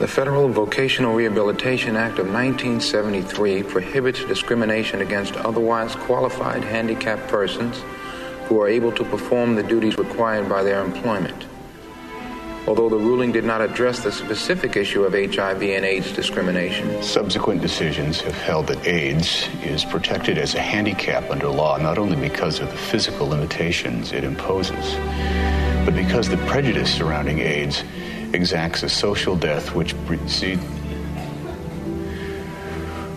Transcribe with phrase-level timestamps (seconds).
[0.00, 7.82] The Federal Vocational Rehabilitation Act of 1973 prohibits discrimination against otherwise qualified handicapped persons
[8.46, 11.44] who are able to perform the duties required by their employment.
[12.66, 17.60] Although the ruling did not address the specific issue of HIV and AIDS discrimination, Subsequent
[17.60, 22.60] decisions have held that AIDS is protected as a handicap under law not only because
[22.60, 24.94] of the physical limitations it imposes,
[25.84, 27.84] but because the prejudice surrounding AIDS
[28.32, 30.58] exacts a social death which precede,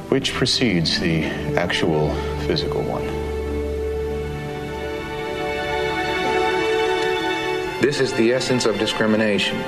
[0.09, 1.25] which precedes the
[1.57, 2.13] actual
[2.47, 3.23] physical one.
[7.83, 9.61] this is the essence of discrimination.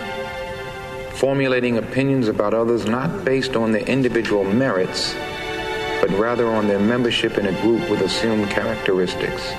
[1.11, 5.14] Formulating opinions about others not based on their individual merits,
[6.00, 9.52] but rather on their membership in a group with assumed characteristics.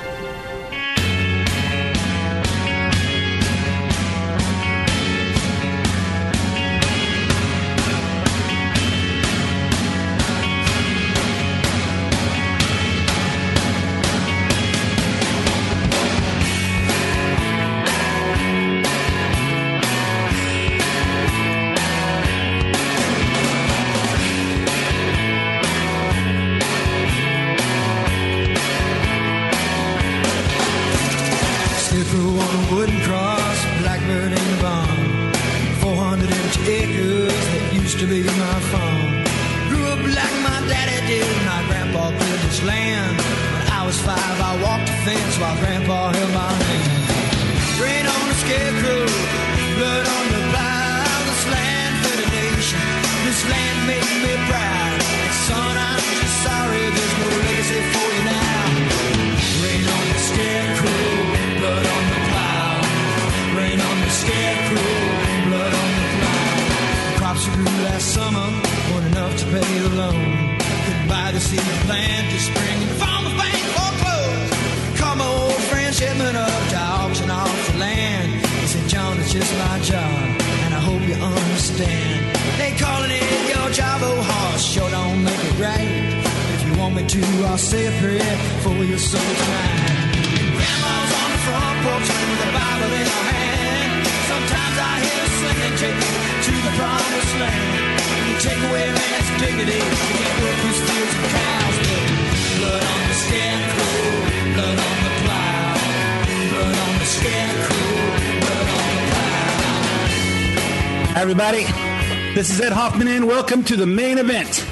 [113.36, 114.66] Welcome to the main event.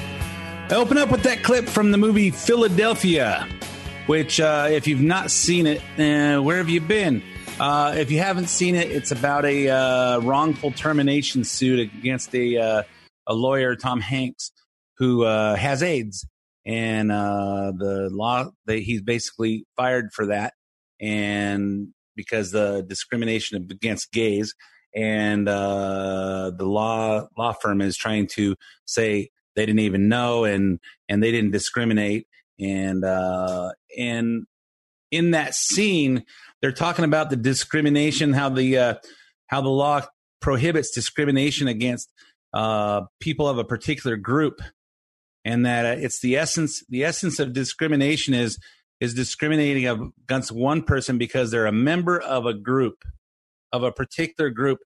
[0.70, 3.46] I open up with that clip from the movie Philadelphia,
[4.06, 7.22] which, uh, if you've not seen it, uh, where have you been?
[7.60, 12.56] Uh, if you haven't seen it, it's about a uh, wrongful termination suit against a
[12.56, 12.82] uh,
[13.26, 14.50] a lawyer, Tom Hanks,
[14.96, 16.26] who uh, has AIDS,
[16.64, 20.54] and the law that he's basically fired for that,
[20.98, 24.54] and because the discrimination against gays,
[24.94, 28.56] and uh, the law law firm is trying to
[28.86, 30.78] say they didn't even know and
[31.08, 32.26] and they didn't discriminate,
[32.60, 34.46] and uh, and
[35.10, 36.24] in that scene
[36.60, 38.94] they're talking about the discrimination, how the uh,
[39.48, 40.00] how the law
[40.40, 42.12] prohibits discrimination against
[42.52, 44.60] uh, people of a particular group,
[45.44, 48.58] and that uh, it's the essence the essence of discrimination is
[49.00, 53.02] is discriminating against one person because they're a member of a group
[53.74, 54.78] of a particular group.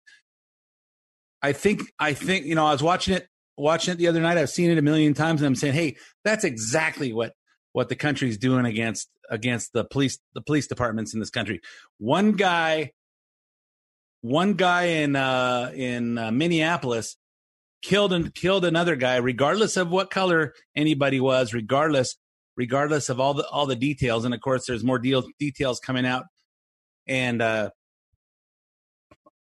[1.42, 4.38] I think I think you know I was watching it watching it the other night.
[4.38, 7.34] I've seen it a million times, and I'm saying, hey, that's exactly what
[7.72, 11.60] what the country's doing against against the police the police departments in this country.
[11.98, 12.92] One guy,
[14.22, 17.16] one guy in uh, in uh, Minneapolis
[17.82, 22.16] killed and killed another guy, regardless of what color anybody was, regardless
[22.56, 24.24] regardless of all the all the details.
[24.24, 26.24] And of course, there's more deal, details coming out,
[27.06, 27.70] and uh,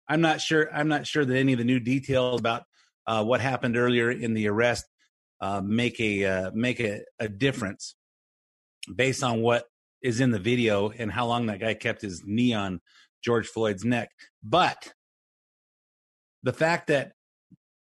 [0.08, 0.68] I'm not sure.
[0.72, 2.64] I'm not sure that any of the new details about
[3.06, 4.86] uh, what happened earlier in the arrest
[5.40, 7.94] uh, make a uh, make a, a difference
[8.94, 9.64] based on what
[10.02, 12.80] is in the video and how long that guy kept his knee on
[13.22, 14.10] George Floyd's neck.
[14.42, 14.92] But
[16.42, 17.12] the fact that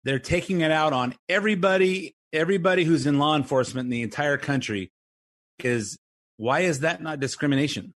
[0.04, 4.92] they're taking it out on everybody, everybody who's in law enforcement in the entire country.
[5.62, 5.98] Is
[6.36, 7.94] why is that not discrimination?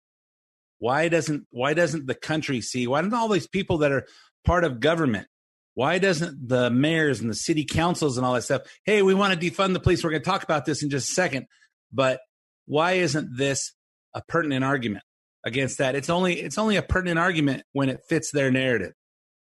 [0.79, 2.87] Why doesn't why doesn't the country see?
[2.87, 4.07] Why don't all these people that are
[4.45, 5.27] part of government?
[5.75, 8.63] Why doesn't the mayors and the city councils and all that stuff?
[8.85, 10.03] Hey, we want to defund the police.
[10.03, 11.47] We're going to talk about this in just a second.
[11.93, 12.21] But
[12.67, 13.73] why isn't this
[14.15, 15.05] a pertinent argument
[15.45, 15.95] against that?
[15.95, 18.93] It's only it's only a pertinent argument when it fits their narrative,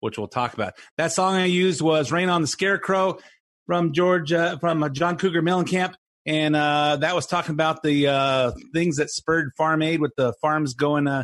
[0.01, 0.73] which we'll talk about.
[0.97, 3.19] That song I used was "Rain on the Scarecrow"
[3.65, 5.93] from George uh, from John Cougar Mellencamp,
[6.29, 10.31] and uh, that was talking about the uh, things that spurred Farm Aid with the
[10.39, 11.23] farms going uh,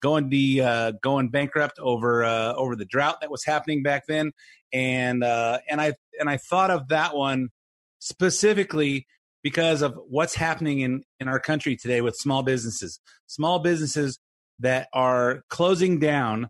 [0.00, 4.32] going the uh, going bankrupt over uh, over the drought that was happening back then,
[4.72, 7.50] and uh, and I and I thought of that one
[7.98, 9.06] specifically
[9.42, 14.18] because of what's happening in in our country today with small businesses, small businesses
[14.60, 16.48] that are closing down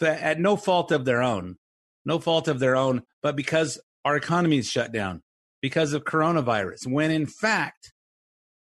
[0.00, 1.54] at no fault of their own,
[2.04, 5.22] no fault of their own, but because our economy is shut down
[5.62, 6.86] because of coronavirus.
[6.86, 7.92] When in fact,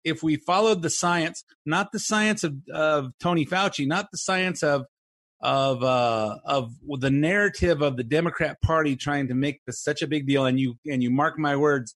[0.03, 4.61] if we followed the science, not the science of, of Tony Fauci, not the science
[4.61, 4.85] of
[5.41, 10.07] of uh, of the narrative of the Democrat Party trying to make this such a
[10.07, 11.95] big deal, and you and you mark my words,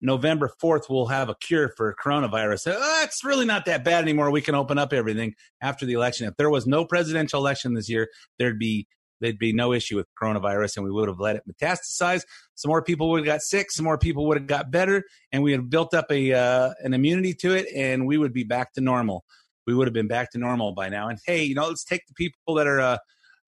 [0.00, 2.74] November fourth we'll have a cure for coronavirus.
[2.74, 4.30] Oh, it's really not that bad anymore.
[4.30, 6.26] We can open up everything after the election.
[6.26, 8.08] If there was no presidential election this year,
[8.38, 8.86] there'd be
[9.20, 12.22] there'd be no issue with coronavirus and we would have let it metastasize.
[12.54, 15.42] Some more people would have got sick, some more people would have got better, and
[15.42, 18.72] we had built up a uh, an immunity to it, and we would be back
[18.74, 19.24] to normal.
[19.66, 21.08] We would have been back to normal by now.
[21.08, 22.98] And hey, you know, let's take the people that are uh,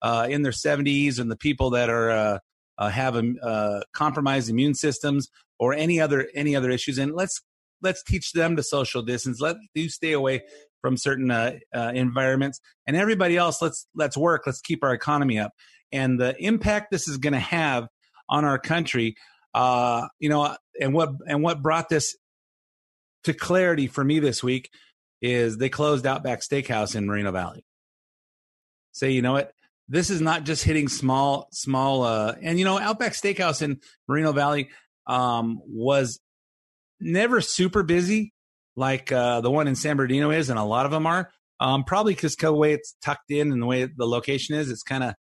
[0.01, 2.39] uh, in their 70s and the people that are uh,
[2.77, 5.27] uh, have uh, compromised immune systems
[5.59, 7.41] or any other any other issues, and let's
[7.81, 9.39] let's teach them to social distance.
[9.41, 10.43] Let you stay away
[10.81, 14.43] from certain uh, uh, environments, and everybody else, let's let's work.
[14.45, 15.51] Let's keep our economy up.
[15.91, 17.87] And the impact this is going to have
[18.29, 19.15] on our country,
[19.53, 22.15] uh, you know, and what and what brought this
[23.23, 24.69] to clarity for me this week
[25.21, 27.65] is they closed Outback Steakhouse in Moreno Valley.
[28.91, 29.51] Say, you know what?
[29.87, 34.31] This is not just hitting small, small, uh, and you know, Outback Steakhouse in Moreno
[34.31, 34.69] Valley
[35.07, 36.19] um, was
[36.99, 38.33] never super busy,
[38.75, 41.31] like uh, the one in San Bernardino is, and a lot of them are.
[41.59, 44.83] Um, probably because the way it's tucked in and the way the location is, it's
[44.83, 45.13] kind of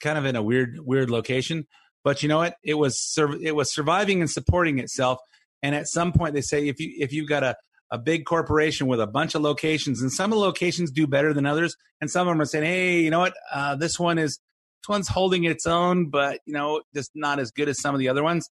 [0.00, 1.66] kind of in a weird weird location.
[2.02, 2.56] But you know what?
[2.62, 5.18] It was sur- it was surviving and supporting itself.
[5.62, 7.56] And at some point, they say if you if you've got a
[7.92, 11.32] a big corporation with a bunch of locations, and some of the locations do better
[11.32, 13.34] than others, and some of them are saying, hey, you know what?
[13.52, 14.40] Uh, this one is
[14.82, 17.98] this one's holding its own, but you know, just not as good as some of
[18.00, 18.50] the other ones.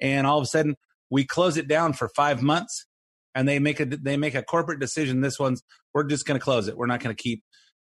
[0.00, 0.76] And all of a sudden,
[1.12, 2.86] we close it down for five months
[3.34, 5.20] and they make a they make a corporate decision.
[5.20, 5.62] This one's
[5.92, 6.76] we're just going to close it.
[6.76, 7.44] We're not going to keep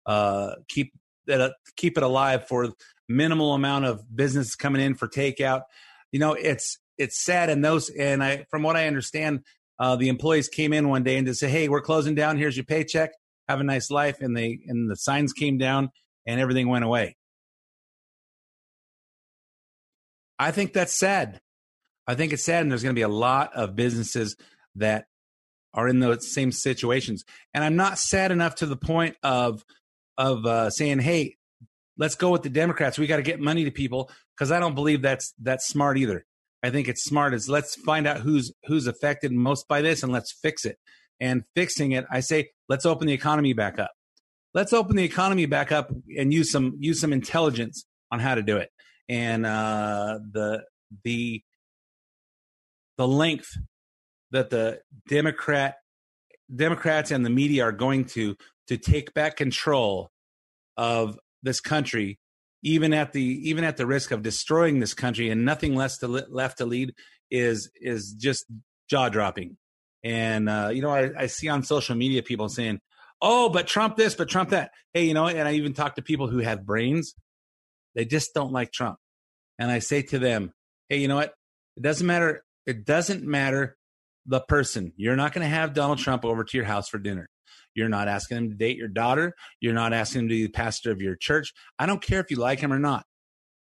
[0.06, 0.93] uh, keep
[1.31, 2.70] uh, keep it alive for
[3.09, 5.62] minimal amount of business coming in for takeout.
[6.12, 9.41] You know, it's it's sad and those and I from what I understand,
[9.81, 12.38] uh, the employees came in one day and just say, "Hey, we're closing down.
[12.38, 13.11] Here's your paycheck.
[13.49, 15.91] Have a nice life." And they and the signs came down
[16.25, 17.17] and everything went away.
[20.38, 21.41] I think that's sad.
[22.08, 24.34] I think it's sad, and there's going to be a lot of businesses
[24.76, 25.05] that
[25.75, 27.25] are in those same situations.
[27.52, 29.64] And I'm not sad enough to the point of
[30.16, 31.37] of uh, saying, "Hey,
[31.99, 32.99] let's go with the Democrats.
[32.99, 36.25] We got to get money to people," because I don't believe that's that's smart either.
[36.62, 40.10] I think it's smart is let's find out who's who's affected most by this and
[40.10, 40.79] let's fix it.
[41.20, 43.91] And fixing it, I say, let's open the economy back up.
[44.55, 48.43] Let's open the economy back up and use some use some intelligence on how to
[48.43, 48.70] do it.
[49.08, 50.65] And uh, the
[51.05, 51.43] the
[52.98, 53.56] the length
[54.32, 55.76] that the Democrat
[56.55, 58.36] Democrats and the media are going to
[58.67, 60.10] to take back control
[60.76, 62.19] of this country,
[62.62, 66.08] even at the even at the risk of destroying this country and nothing less to
[66.08, 66.94] left to lead
[67.31, 68.44] is is just
[68.90, 69.56] jaw dropping.
[70.05, 72.81] And uh, you know, I, I see on social media people saying,
[73.22, 76.02] "Oh, but Trump this, but Trump that." Hey, you know, and I even talk to
[76.02, 77.14] people who have brains.
[77.94, 78.98] They just don't like Trump,
[79.58, 80.52] and I say to them,
[80.88, 81.34] "Hey, you know what?
[81.76, 82.43] It doesn't matter.
[82.69, 83.79] It doesn't matter
[84.27, 84.93] the person.
[84.96, 87.31] You're not going to have Donald Trump over to your house for dinner.
[87.75, 89.32] You're not asking him to date your daughter.
[89.58, 91.55] You're not asking him to be the pastor of your church.
[91.79, 93.06] I don't care if you like him or not.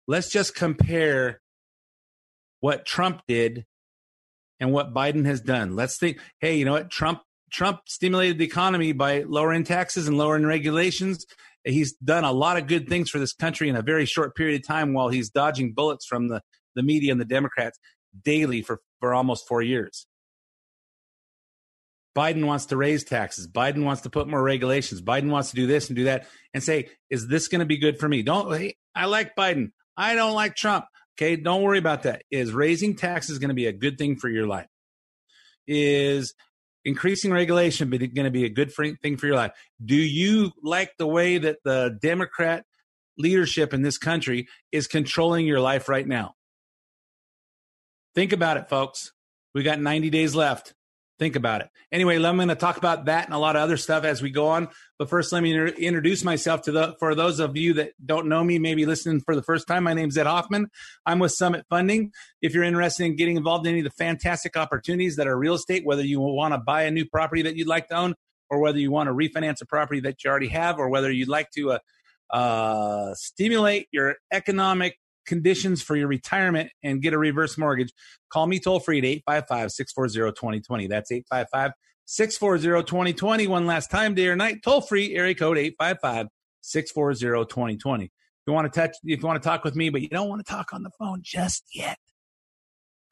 [0.06, 1.40] Let's just compare
[2.60, 3.64] what Trump did
[4.60, 5.74] and what Biden has done.
[5.74, 6.90] Let's think, hey, you know what?
[6.90, 7.20] Trump
[7.50, 11.24] Trump stimulated the economy by lowering taxes and lowering regulations.
[11.64, 14.60] He's done a lot of good things for this country in a very short period
[14.60, 16.42] of time while he's dodging bullets from the,
[16.74, 17.78] the media and the Democrats
[18.24, 20.06] daily for, for almost four years.
[22.16, 23.48] Biden wants to raise taxes.
[23.48, 25.00] Biden wants to put more regulations.
[25.00, 27.78] Biden wants to do this and do that and say, is this going to be
[27.78, 28.22] good for me?
[28.22, 29.72] Don't, hey, I like Biden.
[29.96, 30.84] I don't like Trump.
[31.16, 32.22] Okay, don't worry about that.
[32.30, 34.68] Is raising taxes going to be a good thing for your life?
[35.66, 36.34] Is
[36.84, 39.52] increasing regulation going to be a good thing for your life?
[39.82, 42.64] Do you like the way that the Democrat
[43.16, 46.34] leadership in this country is controlling your life right now?
[48.14, 49.12] Think about it, folks.
[49.54, 50.74] We got 90 days left.
[51.18, 51.68] Think about it.
[51.92, 54.30] Anyway, I'm going to talk about that and a lot of other stuff as we
[54.30, 54.68] go on.
[54.98, 58.42] But first, let me introduce myself to the for those of you that don't know
[58.42, 59.84] me, maybe listening for the first time.
[59.84, 60.68] My name is Ed Hoffman.
[61.06, 62.12] I'm with Summit Funding.
[62.40, 65.54] If you're interested in getting involved in any of the fantastic opportunities that are real
[65.54, 68.14] estate, whether you want to buy a new property that you'd like to own,
[68.50, 71.28] or whether you want to refinance a property that you already have, or whether you'd
[71.28, 71.78] like to uh,
[72.32, 77.92] uh, stimulate your economic conditions for your retirement and get a reverse mortgage,
[78.30, 80.86] call me toll free at 855 640 2020.
[80.86, 81.72] That's 855
[82.04, 83.46] 640 2020.
[83.46, 86.26] One last time, day or night, toll free, area code 855
[86.60, 88.04] 640 2020.
[88.04, 88.10] If
[88.46, 90.44] you want to touch, if you want to talk with me, but you don't want
[90.44, 91.96] to talk on the phone just yet,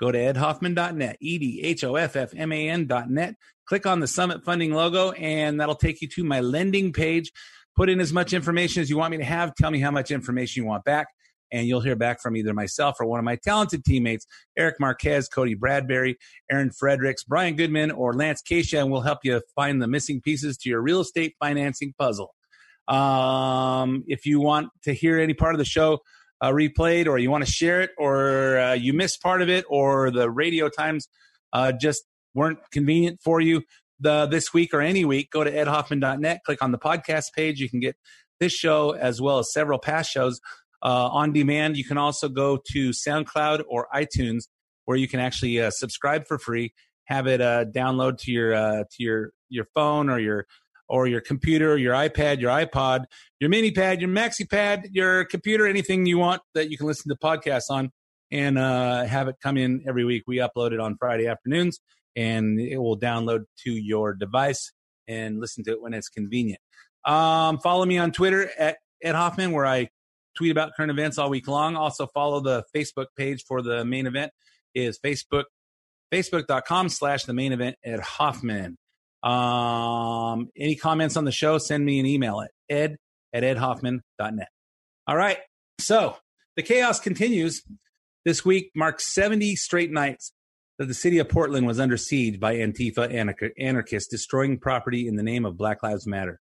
[0.01, 3.37] go to edhoffman.net, E D H O F F M A N.net.
[3.67, 7.31] Click on the Summit Funding logo, and that'll take you to my lending page.
[7.77, 9.55] Put in as much information as you want me to have.
[9.55, 11.07] Tell me how much information you want back
[11.53, 14.27] and you'll hear back from either myself or one of my talented teammates,
[14.57, 16.17] Eric Marquez, Cody Bradbury,
[16.51, 20.57] Aaron Fredericks, Brian Goodman, or Lance Keisha, and we'll help you find the missing pieces
[20.59, 22.35] to your real estate financing puzzle.
[22.89, 26.01] Um, if you want to hear any part of the show
[26.41, 29.65] uh, replayed, or you want to share it, or uh, you missed part of it,
[29.69, 31.09] or the radio times
[31.53, 32.03] uh, just
[32.35, 33.63] weren't convenient for you
[34.01, 37.61] the, this week or any week, go to edhoffman.net, click on the podcast page.
[37.61, 37.97] You can get
[38.41, 40.41] this show as well as several past shows
[40.83, 41.77] uh, on demand.
[41.77, 44.45] You can also go to SoundCloud or iTunes
[44.85, 46.73] where you can actually uh, subscribe for free,
[47.05, 50.47] have it uh, download to your uh, to your your phone or your
[50.89, 53.05] or your computer, your iPad, your iPod,
[53.39, 57.09] your mini pad, your maxi pad, your computer, anything you want that you can listen
[57.09, 57.93] to podcasts on,
[58.33, 60.25] and uh, have it come in every week.
[60.27, 61.79] We upload it on Friday afternoons,
[62.17, 64.73] and it will download to your device
[65.07, 66.61] and listen to it when it's convenient.
[67.05, 69.89] Um, follow me on Twitter at Ed Hoffman, where I
[70.37, 71.77] tweet about current events all week long.
[71.77, 74.33] Also follow the Facebook page for the main event
[74.75, 75.45] is Facebook,
[76.13, 78.77] facebook.com slash the main event at Hoffman.
[79.23, 82.97] Um, any comments on the show, send me an email at ed
[83.33, 84.49] at edhoffman.net.
[85.07, 85.39] All right.
[85.79, 86.17] So
[86.57, 87.63] the chaos continues.
[88.25, 90.33] This week marks 70 straight nights
[90.79, 95.23] that the city of Portland was under siege by Antifa anarchists destroying property in the
[95.23, 96.41] name of Black Lives Matter.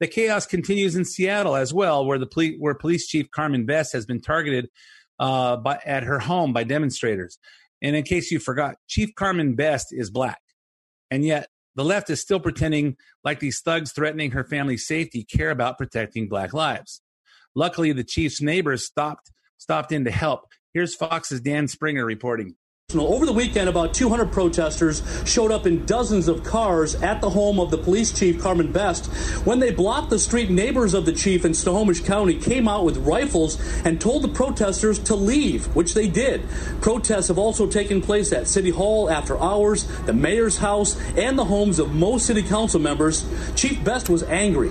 [0.00, 3.92] The chaos continues in Seattle as well, where the poli- where police chief Carmen Best
[3.92, 4.68] has been targeted
[5.18, 7.38] uh, by, at her home by demonstrators.
[7.82, 10.40] And in case you forgot, Chief Carmen Best is black,
[11.10, 15.50] and yet the left is still pretending like these thugs threatening her family's safety care
[15.50, 17.02] about protecting black lives.
[17.54, 20.46] Luckily, the chief's neighbors stopped stopped in to help.
[20.74, 22.56] Here's Fox's Dan Springer reporting.
[22.96, 27.60] Over the weekend, about 200 protesters showed up in dozens of cars at the home
[27.60, 29.12] of the police chief, Carmen Best.
[29.44, 32.96] When they blocked the street, neighbors of the chief in Snohomish County came out with
[32.96, 36.48] rifles and told the protesters to leave, which they did.
[36.80, 41.44] Protests have also taken place at City Hall after hours, the mayor's house, and the
[41.44, 43.26] homes of most city council members.
[43.54, 44.70] Chief Best was angry.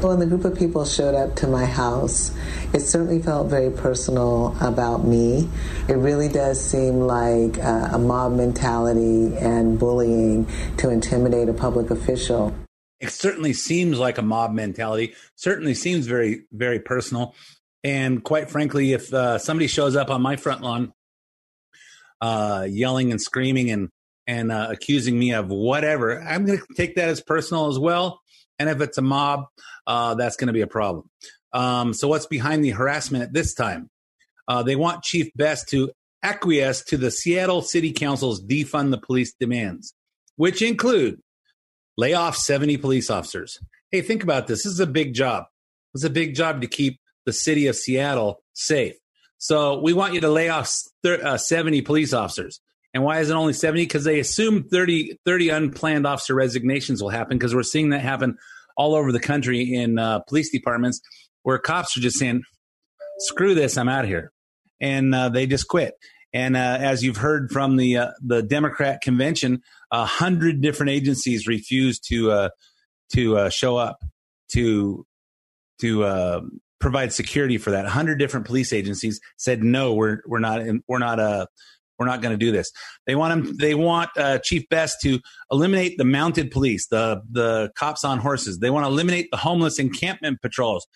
[0.00, 2.30] When the group of people showed up to my house,
[2.72, 5.48] it certainly felt very personal about me.
[5.88, 11.90] It really does seem like uh, a mob mentality and bullying to intimidate a public
[11.90, 12.54] official.
[13.00, 15.14] It certainly seems like a mob mentality.
[15.34, 17.34] Certainly seems very, very personal.
[17.82, 20.92] And quite frankly, if uh, somebody shows up on my front lawn,
[22.20, 23.88] uh, yelling and screaming and
[24.28, 28.20] and uh, accusing me of whatever, I'm going to take that as personal as well.
[28.58, 29.46] And if it's a mob,
[29.86, 31.08] uh, that's going to be a problem.
[31.52, 33.90] Um, so, what's behind the harassment at this time?
[34.48, 35.90] Uh, they want Chief Best to
[36.22, 39.94] acquiesce to the Seattle City Council's defund the police demands,
[40.36, 41.20] which include
[41.96, 43.58] lay off 70 police officers.
[43.90, 44.64] Hey, think about this.
[44.64, 45.44] This is a big job.
[45.94, 48.96] It's a big job to keep the city of Seattle safe.
[49.38, 52.60] So, we want you to lay off uh, 70 police officers.
[52.96, 53.84] And why is it only 70?
[53.84, 58.38] Because they assume 30, 30 unplanned officer resignations will happen because we're seeing that happen
[58.74, 61.02] all over the country in uh, police departments
[61.42, 62.42] where cops are just saying,
[63.18, 64.32] screw this, I'm out of here.
[64.80, 65.92] And uh, they just quit.
[66.32, 69.60] And uh, as you've heard from the uh, the Democrat convention,
[69.90, 72.48] a hundred different agencies refused to uh,
[73.12, 73.98] to uh, show up
[74.52, 75.04] to
[75.82, 76.48] to
[76.80, 77.84] provide security for that.
[77.84, 81.46] A hundred different police agencies said no, we're we're not we're not uh,
[81.98, 82.70] we're not going to do this.
[83.06, 83.56] They want him.
[83.56, 88.58] They want uh, Chief Best to eliminate the mounted police, the the cops on horses.
[88.58, 90.86] They want to eliminate the homeless encampment patrols.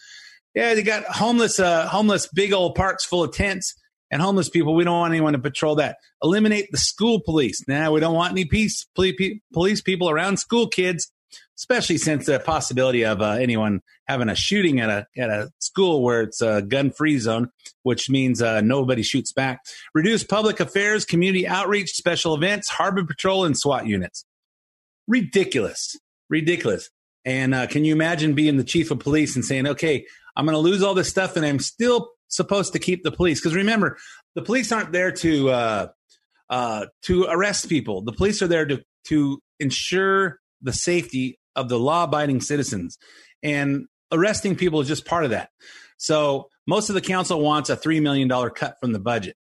[0.54, 3.74] Yeah, they got homeless, uh, homeless, big old parks full of tents
[4.10, 4.74] and homeless people.
[4.74, 5.98] We don't want anyone to patrol that.
[6.22, 7.62] Eliminate the school police.
[7.68, 11.10] Now we don't want any peace, police people around school kids,
[11.60, 16.02] especially since the possibility of uh, anyone having a shooting at a at a school
[16.02, 17.50] where it's a gun free zone,
[17.82, 19.60] which means uh, nobody shoots back.
[19.94, 24.24] Reduce public affairs, community outreach, special events, harbor patrol, and SWAT units.
[25.06, 25.96] Ridiculous,
[26.30, 26.88] ridiculous.
[27.26, 30.54] And uh, can you imagine being the chief of police and saying, "Okay, I'm going
[30.54, 33.40] to lose all this stuff, and I'm still supposed to keep the police.
[33.40, 33.98] Because remember,
[34.34, 35.86] the police aren't there to uh,
[36.48, 38.00] uh, to arrest people.
[38.02, 42.98] The police are there to to ensure the safety of the law abiding citizens,
[43.42, 45.50] and arresting people is just part of that.
[45.96, 49.36] So most of the council wants a three million dollar cut from the budget,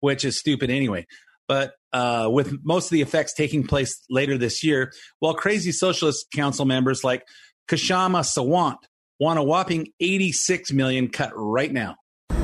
[0.00, 1.06] which is stupid anyway.
[1.46, 6.26] But uh, with most of the effects taking place later this year, while crazy socialist
[6.32, 7.24] council members like
[7.68, 8.76] Kshama Sawant
[9.18, 11.96] want a whopping 86 million cut right now.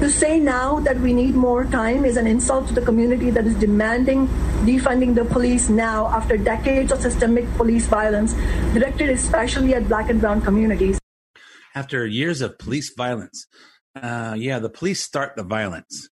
[0.06, 3.44] To say now that we need more time is an insult to the community that
[3.44, 4.28] is demanding
[4.62, 8.32] defunding the police now after decades of systemic police violence
[8.72, 11.00] directed especially at black and brown communities.
[11.74, 13.48] After years of police violence,
[14.00, 16.08] uh, yeah, the police start the violence.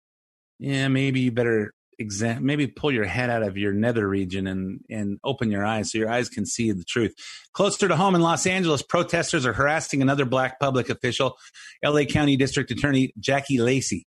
[0.60, 4.80] Yeah, maybe you better exam maybe pull your head out of your nether region and
[4.88, 7.14] and open your eyes so your eyes can see the truth.
[7.52, 11.36] Closer to home in los angeles protesters are harassing another black public official
[11.84, 14.06] la county district attorney jackie lacey.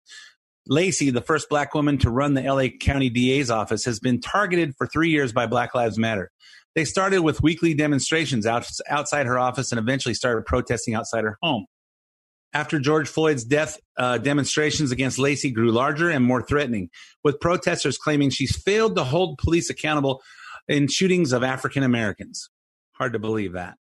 [0.67, 4.73] Lacey the first black woman to run the la county da's office has been targeted
[4.77, 6.31] for three years by black lives matter.
[6.75, 11.37] They started with weekly demonstrations out, outside her office and eventually started protesting outside her
[11.43, 11.67] home
[12.53, 16.89] after George Floyd's death, uh, demonstrations against Lacey grew larger and more threatening,
[17.23, 20.21] with protesters claiming she's failed to hold police accountable
[20.67, 22.49] in shootings of African Americans.
[22.93, 23.75] Hard to believe that.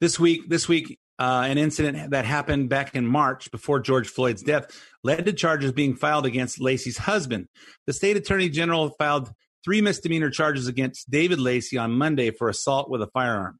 [0.00, 4.42] This week, this week, uh, an incident that happened back in March before George Floyd's
[4.42, 4.66] death
[5.02, 7.48] led to charges being filed against Lacey's husband.
[7.86, 9.32] The state attorney general filed
[9.64, 13.58] three misdemeanor charges against David Lacey on Monday for assault with a firearm.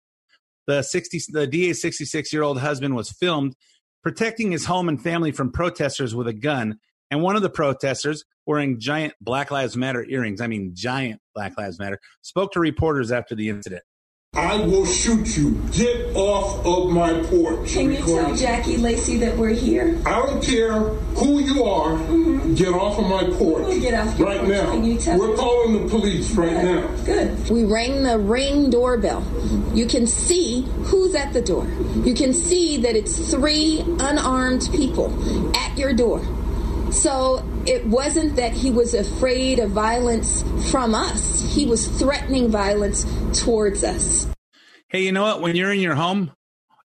[0.66, 3.54] The 60, the DA's 66 year old husband was filmed
[4.06, 6.78] protecting his home and family from protesters with a gun.
[7.10, 11.58] And one of the protesters, wearing giant Black Lives Matter earrings, I mean, giant Black
[11.58, 13.82] Lives Matter, spoke to reporters after the incident.
[14.36, 15.52] I will shoot you.
[15.72, 17.72] Get off of my porch.
[17.72, 19.98] Can you tell Jackie Lacey that we're here?
[20.04, 21.92] I don't care who you are.
[21.92, 22.54] Mm-hmm.
[22.54, 23.80] Get off of my porch.
[23.80, 24.48] Get off right porch.
[24.50, 25.16] now.
[25.16, 25.36] We're me?
[25.36, 26.64] calling the police right Good.
[26.64, 27.04] now.
[27.04, 27.48] Good.
[27.48, 29.24] We rang the ring doorbell.
[29.74, 31.66] You can see who's at the door.
[32.04, 35.10] You can see that it's three unarmed people
[35.56, 36.20] at your door.
[36.96, 43.04] So it wasn't that he was afraid of violence from us, he was threatening violence
[43.38, 44.26] towards us.
[44.88, 45.42] Hey, you know what?
[45.42, 46.32] When you're in your home,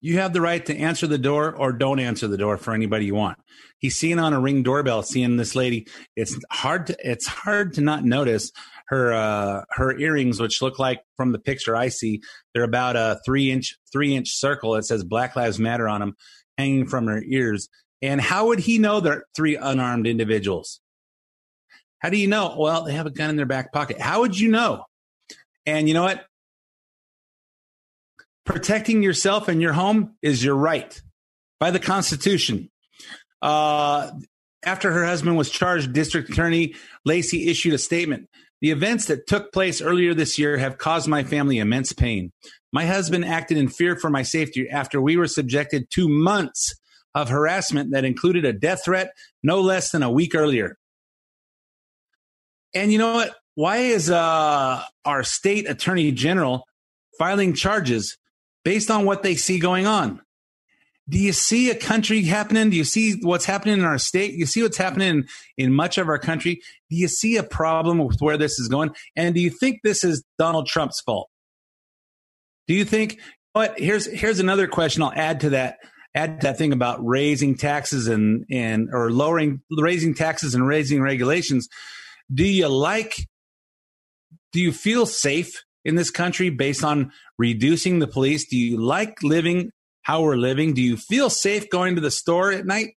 [0.02, 3.06] you have the right to answer the door or don't answer the door for anybody
[3.06, 3.38] you want.
[3.78, 5.86] He's seeing on a ring doorbell, seeing this lady.
[6.14, 8.52] It's hard to it's hard to not notice
[8.88, 12.20] her uh, her earrings, which look like from the picture I see,
[12.52, 14.74] they're about a three inch three inch circle.
[14.74, 16.16] It says Black Lives Matter on them,
[16.58, 17.68] hanging from her ears.
[18.02, 20.80] And how would he know they're three unarmed individuals?
[22.00, 22.56] How do you know?
[22.58, 24.00] Well, they have a gun in their back pocket.
[24.00, 24.84] How would you know?
[25.66, 26.26] And you know what?
[28.44, 31.00] Protecting yourself and your home is your right
[31.60, 32.70] by the Constitution.
[33.40, 34.10] Uh,
[34.64, 38.28] after her husband was charged, District Attorney Lacey issued a statement.
[38.60, 42.32] The events that took place earlier this year have caused my family immense pain.
[42.72, 46.74] My husband acted in fear for my safety after we were subjected to months
[47.14, 50.78] of harassment that included a death threat no less than a week earlier.
[52.74, 53.34] And you know what?
[53.54, 56.66] Why is uh, our state attorney general
[57.18, 58.16] filing charges
[58.64, 60.22] based on what they see going on?
[61.08, 62.70] Do you see a country happening?
[62.70, 64.34] Do you see what's happening in our state?
[64.34, 66.62] You see what's happening in, in much of our country?
[66.88, 68.94] Do you see a problem with where this is going?
[69.16, 71.28] And do you think this is Donald Trump's fault?
[72.68, 73.18] Do you think?
[73.52, 75.78] But here's here's another question I'll add to that
[76.14, 81.68] add that thing about raising taxes and and or lowering raising taxes and raising regulations.
[82.32, 83.14] Do you like
[84.52, 88.46] do you feel safe in this country based on reducing the police?
[88.46, 89.70] Do you like living
[90.02, 90.74] how we're living?
[90.74, 92.96] Do you feel safe going to the store at night?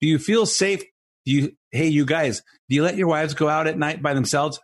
[0.00, 0.82] Do you feel safe?
[1.24, 4.14] Do you hey you guys do you let your wives go out at night by
[4.14, 4.60] themselves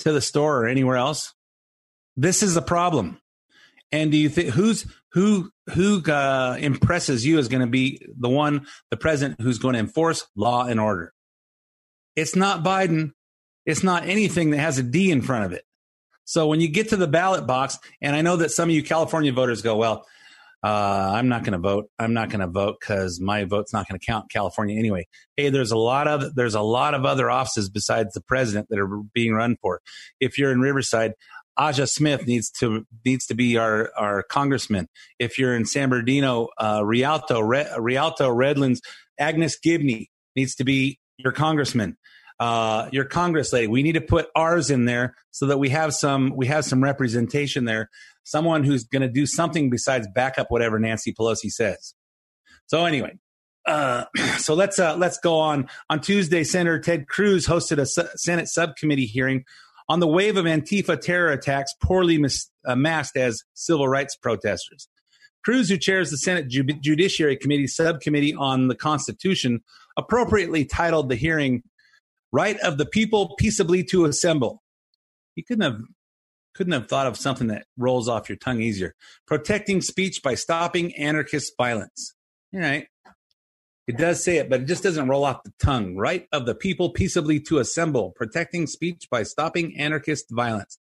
[0.00, 1.34] to the store or anywhere else?
[2.16, 3.20] This is the problem.
[3.90, 8.28] And do you think who's who who uh, impresses you is going to be the
[8.28, 11.12] one, the president who's going to enforce law and order?
[12.16, 13.12] It's not Biden.
[13.64, 15.64] It's not anything that has a D in front of it.
[16.24, 18.82] So when you get to the ballot box, and I know that some of you
[18.82, 20.06] California voters go, well,
[20.64, 21.90] Uh, I'm not going to vote.
[21.98, 25.08] I'm not going to vote because my vote's not going to count California anyway.
[25.36, 28.78] Hey, there's a lot of there's a lot of other offices besides the president that
[28.78, 29.80] are being run for.
[30.20, 31.14] If you're in Riverside,
[31.56, 34.88] Aja Smith needs to needs to be our our congressman.
[35.18, 38.80] If you're in San Bernardino, uh, Rialto Re, Rialto Redlands,
[39.18, 41.96] Agnes Gibney needs to be your congressman.
[42.40, 43.68] Uh, your Congress lady.
[43.68, 46.82] We need to put ours in there so that we have some we have some
[46.82, 47.88] representation there.
[48.24, 51.94] Someone who's going to do something besides back up whatever Nancy Pelosi says.
[52.66, 53.18] So anyway,
[53.66, 54.06] uh,
[54.38, 55.68] so let's uh, let's go on.
[55.90, 59.44] On Tuesday, Senator Ted Cruz hosted a su- Senate subcommittee hearing
[59.92, 64.88] on the wave of Antifa terror attacks, poorly mis- uh, masked as civil rights protesters.
[65.44, 69.60] Cruz, who chairs the Senate Ju- Judiciary Committee subcommittee on the Constitution,
[69.98, 71.62] appropriately titled the hearing
[72.32, 74.62] "Right of the People Peaceably to Assemble."
[75.34, 75.82] He couldn't have
[76.54, 78.94] couldn't have thought of something that rolls off your tongue easier.
[79.26, 82.14] Protecting speech by stopping anarchist violence.
[82.54, 82.86] All right.
[83.86, 85.96] It does say it, but it just doesn't roll off the tongue.
[85.96, 90.78] Right of the people peaceably to assemble, protecting speech by stopping anarchist violence.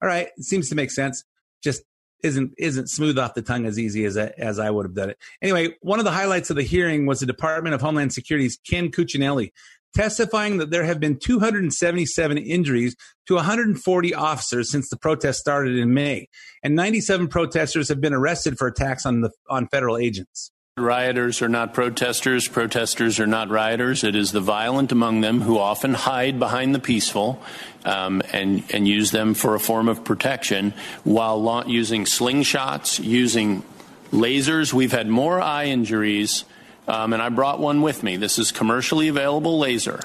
[0.00, 1.24] All right, it seems to make sense.
[1.62, 1.82] Just
[2.22, 5.10] isn't isn't smooth off the tongue as easy as I, as I would have done
[5.10, 5.18] it.
[5.42, 8.90] Anyway, one of the highlights of the hearing was the Department of Homeland Security's Ken
[8.90, 9.50] Cuccinelli
[9.94, 12.94] testifying that there have been 277 injuries
[13.26, 16.28] to 140 officers since the protest started in May,
[16.62, 20.52] and 97 protesters have been arrested for attacks on the on federal agents.
[20.80, 22.48] Rioters are not protesters.
[22.48, 24.04] Protesters are not rioters.
[24.04, 27.42] It is the violent among them who often hide behind the peaceful
[27.84, 33.62] um, and, and use them for a form of protection while la- using slingshots, using
[34.12, 34.72] lasers.
[34.72, 36.44] We've had more eye injuries,
[36.86, 38.16] um, and I brought one with me.
[38.16, 40.00] This is commercially available laser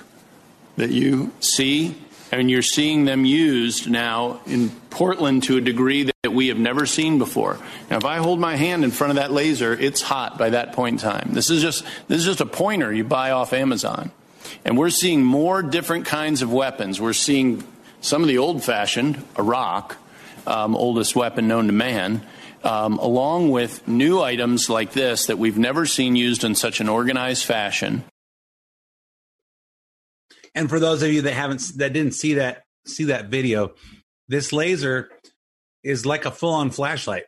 [0.77, 1.95] that you see
[2.39, 6.85] and you're seeing them used now in Portland to a degree that we have never
[6.87, 7.59] seen before.
[7.91, 10.73] Now, if I hold my hand in front of that laser, it's hot by that
[10.73, 11.29] point in time.
[11.33, 14.11] This is just this is just a pointer you buy off Amazon,
[14.65, 16.99] and we're seeing more different kinds of weapons.
[16.99, 17.63] We're seeing
[18.01, 19.97] some of the old-fashioned, a rock,
[20.47, 22.25] um, oldest weapon known to man.
[22.63, 26.87] Um, along with new items like this that we've never seen used in such an
[26.87, 28.05] organized fashion.
[30.55, 33.73] And for those of you that haven't that didn't see that see that video,
[34.27, 35.09] this laser
[35.83, 37.23] is like a full on flashlight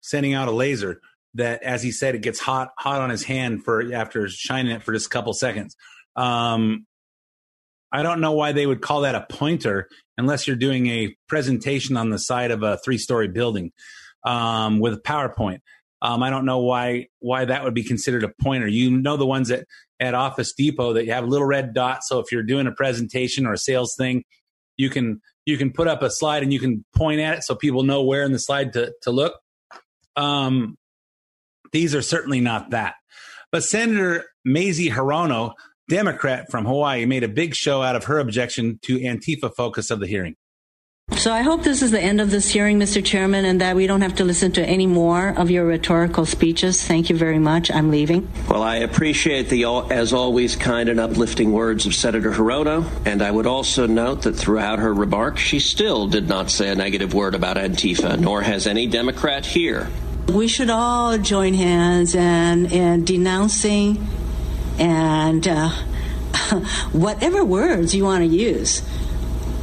[0.00, 1.00] sending out a laser
[1.34, 4.82] that as he said it gets hot hot on his hand for after shining it
[4.82, 5.76] for just a couple seconds.
[6.16, 6.86] Um
[7.92, 11.96] I don't know why they would call that a pointer unless you're doing a presentation
[11.96, 13.72] on the side of a three story building
[14.24, 15.58] um, with PowerPoint.
[16.02, 18.66] Um, I don't know why why that would be considered a pointer.
[18.66, 19.66] You know the ones at
[20.00, 22.02] at Office Depot that you have a little red dot.
[22.04, 24.24] So if you're doing a presentation or a sales thing,
[24.76, 27.54] you can you can put up a slide and you can point at it so
[27.54, 29.34] people know where in the slide to to look.
[30.16, 30.76] Um,
[31.72, 32.94] these are certainly not that.
[33.52, 35.54] But Senator Mazie Hirono,
[35.88, 40.00] Democrat from Hawaii, made a big show out of her objection to Antifa focus of
[40.00, 40.36] the hearing.
[41.16, 43.04] So I hope this is the end of this hearing, Mr.
[43.04, 46.82] Chairman, and that we don't have to listen to any more of your rhetorical speeches.
[46.82, 47.70] Thank you very much.
[47.70, 48.26] I'm leaving.
[48.48, 53.30] Well, I appreciate the, as always, kind and uplifting words of Senator Hirono, and I
[53.30, 57.34] would also note that throughout her remarks, she still did not say a negative word
[57.34, 59.90] about Antifa, nor has any Democrat here.
[60.32, 64.06] We should all join hands and in denouncing
[64.78, 65.68] and uh,
[66.92, 68.82] whatever words you want to use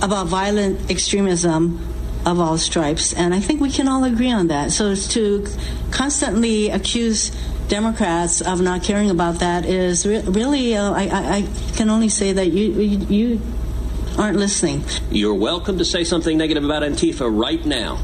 [0.01, 1.79] about violent extremism
[2.25, 4.71] of all stripes, and I think we can all agree on that.
[4.71, 5.47] So to
[5.91, 7.31] constantly accuse
[7.69, 12.33] Democrats of not caring about that is re- really, uh, I, I, can only say
[12.33, 13.41] that you, you, you
[14.17, 14.83] aren't listening.
[15.11, 17.99] You're welcome to say something negative about Antifa right now.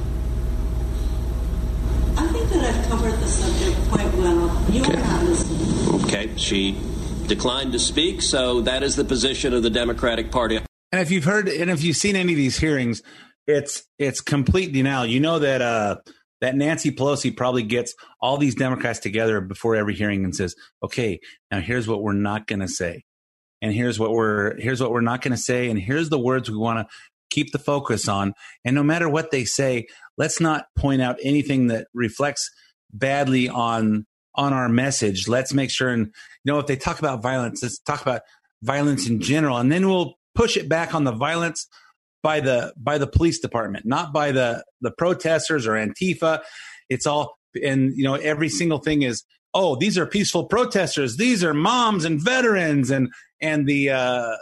[2.18, 4.66] I think that I've covered the subject quite well.
[4.70, 4.94] You okay.
[4.94, 6.04] are not listening.
[6.04, 6.78] Okay, she
[7.28, 10.60] declined to speak, so that is the position of the Democratic Party.
[10.94, 13.02] And if you've heard and if you've seen any of these hearings,
[13.48, 15.08] it's it's complete denial.
[15.08, 15.96] You know that uh
[16.40, 20.54] that Nancy Pelosi probably gets all these Democrats together before every hearing and says,
[20.84, 23.02] "Okay, now here's what we're not going to say,
[23.60, 26.48] and here's what we're here's what we're not going to say, and here's the words
[26.52, 26.94] we want to
[27.32, 28.36] keep the focus on.
[28.64, 29.88] And no matter what they say,
[30.20, 32.48] let's not point out anything that reflects
[32.94, 35.28] badly on on our message.
[35.28, 36.06] Let's make sure and
[36.44, 38.22] you know if they talk about violence, let's talk about
[38.62, 41.68] violence in general, and then we'll push it back on the violence
[42.22, 46.42] by the by the police department, not by the the protesters or Antifa.
[46.90, 51.44] It's all and you know every single thing is oh these are peaceful protesters, these
[51.44, 53.10] are moms and veterans and
[53.42, 54.36] and the uh,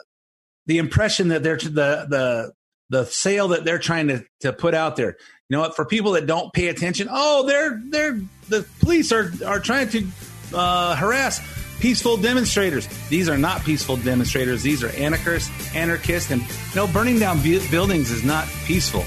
[0.67, 2.51] the impression that they're the the
[2.89, 5.17] the sale that they're trying to to put out there.
[5.49, 5.75] You know what?
[5.75, 10.07] For people that don't pay attention, oh, they're they're the police are are trying to
[10.53, 11.39] uh, harass
[11.81, 12.87] peaceful demonstrators.
[13.09, 14.61] These are not peaceful demonstrators.
[14.61, 19.03] These are anarchists, anarchists, and you know, burning down bu- buildings is not peaceful.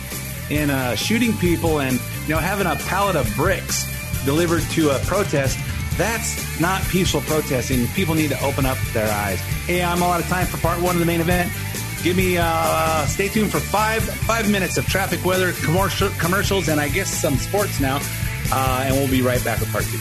[0.50, 3.86] And uh, shooting people and you know having a pallet of bricks
[4.24, 5.58] delivered to a protest.
[5.96, 7.86] That's not peaceful protesting.
[7.88, 9.40] People need to open up their eyes.
[9.66, 11.50] Hey, I'm all out of time for part one of the main event.
[12.02, 16.80] Give me, uh, stay tuned for five five minutes of traffic, weather, commercial, commercials, and
[16.80, 18.00] I guess some sports now.
[18.52, 19.98] Uh, and we'll be right back with part two.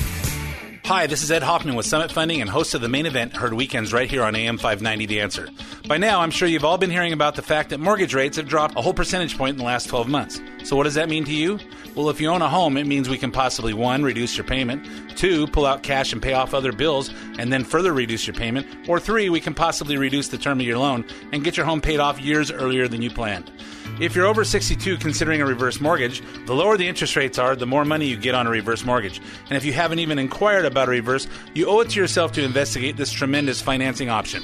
[0.85, 3.53] Hi, this is Ed Hoffman with Summit Funding and host of the main event, Heard
[3.53, 5.47] Weekends, right here on AM 590 The Answer.
[5.85, 8.47] By now, I'm sure you've all been hearing about the fact that mortgage rates have
[8.47, 10.39] dropped a whole percentage point in the last 12 months.
[10.63, 11.59] So, what does that mean to you?
[11.93, 14.87] Well, if you own a home, it means we can possibly one, reduce your payment,
[15.17, 18.65] two, pull out cash and pay off other bills, and then further reduce your payment,
[18.87, 21.81] or three, we can possibly reduce the term of your loan and get your home
[21.81, 23.51] paid off years earlier than you planned.
[23.99, 27.67] If you're over 62 considering a reverse mortgage, the lower the interest rates are, the
[27.67, 29.19] more money you get on a reverse mortgage.
[29.49, 32.43] And if you haven't even inquired about a reverse, you owe it to yourself to
[32.43, 34.43] investigate this tremendous financing option.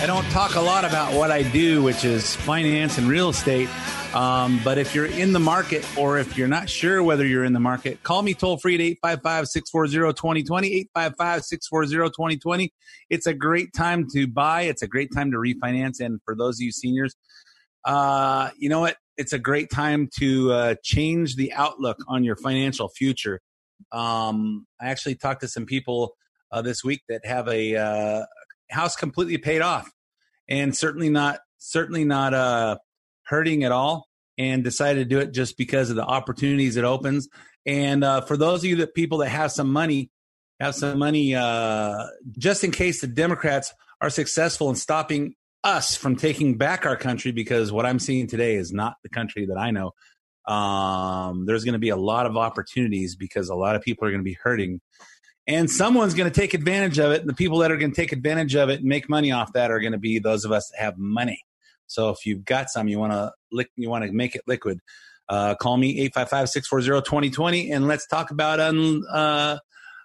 [0.00, 3.68] I don't talk a lot about what I do, which is finance and real estate.
[4.14, 7.52] Um, but if you're in the market or if you're not sure whether you're in
[7.52, 10.68] the market, call me toll free at 855 640 2020.
[10.68, 12.72] 855 640 2020.
[13.10, 15.98] It's a great time to buy, it's a great time to refinance.
[15.98, 17.16] And for those of you seniors,
[17.84, 18.98] uh, you know what?
[19.16, 23.40] It's a great time to uh, change the outlook on your financial future.
[23.90, 26.14] Um, I actually talked to some people
[26.52, 28.24] uh, this week that have a uh,
[28.70, 29.90] house completely paid off,
[30.48, 32.78] and certainly not certainly not uh,
[33.24, 37.28] hurting at all, and decided to do it just because of the opportunities it opens.
[37.66, 40.10] And uh, for those of you that people that have some money,
[40.60, 42.04] have some money, uh,
[42.38, 47.32] just in case the Democrats are successful in stopping us from taking back our country,
[47.32, 49.92] because what I'm seeing today is not the country that I know
[50.48, 54.10] um, there's going to be a lot of opportunities because a lot of people are
[54.10, 54.80] going to be hurting
[55.48, 57.96] and someone's going to take advantage of it and the people that are going to
[57.96, 60.52] take advantage of it and make money off that are going to be those of
[60.52, 61.42] us that have money
[61.86, 64.78] so if you've got some you want to lick you want to make it liquid
[65.28, 69.58] uh, call me 855-640-2020 and let's talk about un, uh,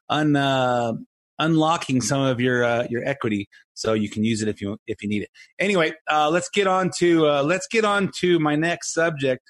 [0.09, 0.93] un, uh,
[1.39, 5.03] unlocking some of your uh, your equity so you can use it if you if
[5.03, 5.29] you need it
[5.59, 9.43] anyway uh, let's get on to uh, let's get on to my next subject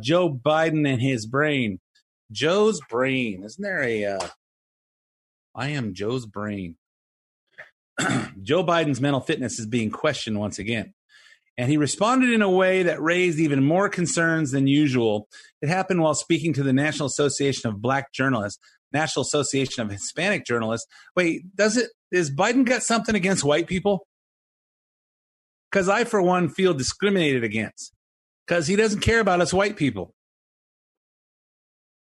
[0.00, 1.80] Joe Biden and his brain.
[2.32, 3.44] Joe's brain.
[3.44, 4.18] Isn't there a
[5.56, 6.76] I am Joe's brain.
[8.42, 10.92] Joe Biden's mental fitness is being questioned once again.
[11.56, 15.28] And he responded in a way that raised even more concerns than usual.
[15.62, 18.60] It happened while speaking to the National Association of Black Journalists,
[18.92, 20.86] National Association of Hispanic Journalists.
[21.16, 24.06] Wait, does it is Biden got something against white people?
[25.70, 27.92] Because I, for one, feel discriminated against
[28.46, 30.14] because he doesn't care about us white people.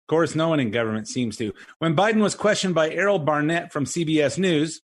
[0.09, 1.53] Course, no one in government seems to.
[1.77, 4.81] When Biden was questioned by Errol Barnett from CBS News,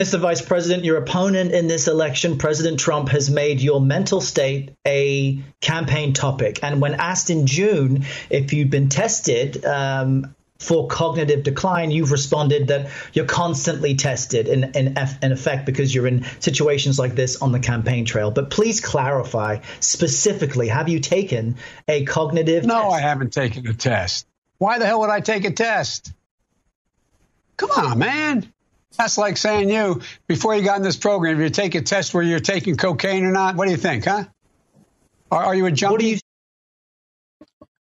[0.00, 0.20] Mr.
[0.20, 5.42] Vice President, your opponent in this election, President Trump, has made your mental state a
[5.60, 6.60] campaign topic.
[6.62, 12.68] And when asked in June if you'd been tested um, for cognitive decline, you've responded
[12.68, 17.52] that you're constantly tested in, in, in, effect because you're in situations like this on
[17.52, 18.30] the campaign trail.
[18.32, 22.94] But please clarify specifically have you taken a cognitive No, test?
[22.94, 24.26] I haven't taken a test.
[24.58, 26.12] Why the hell would I take a test?
[27.56, 28.52] Come on, man.
[28.96, 32.14] That's like saying you, before you got in this program, if you take a test
[32.14, 34.24] where you're taking cocaine or not, what do you think, huh?
[35.30, 36.20] Are, are you a junkie?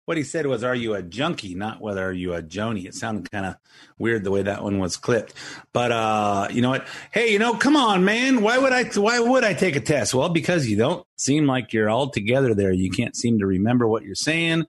[0.06, 2.84] What he said was, "Are you a junkie?" Not whether are you a Joni.
[2.84, 3.56] It sounded kind of
[3.98, 5.32] weird the way that one was clipped.
[5.72, 6.86] But uh, you know what?
[7.10, 8.42] Hey, you know, come on, man.
[8.42, 8.84] Why would I?
[8.84, 10.14] Why would I take a test?
[10.14, 12.72] Well, because you don't seem like you're all together there.
[12.72, 14.66] You can't seem to remember what you're saying.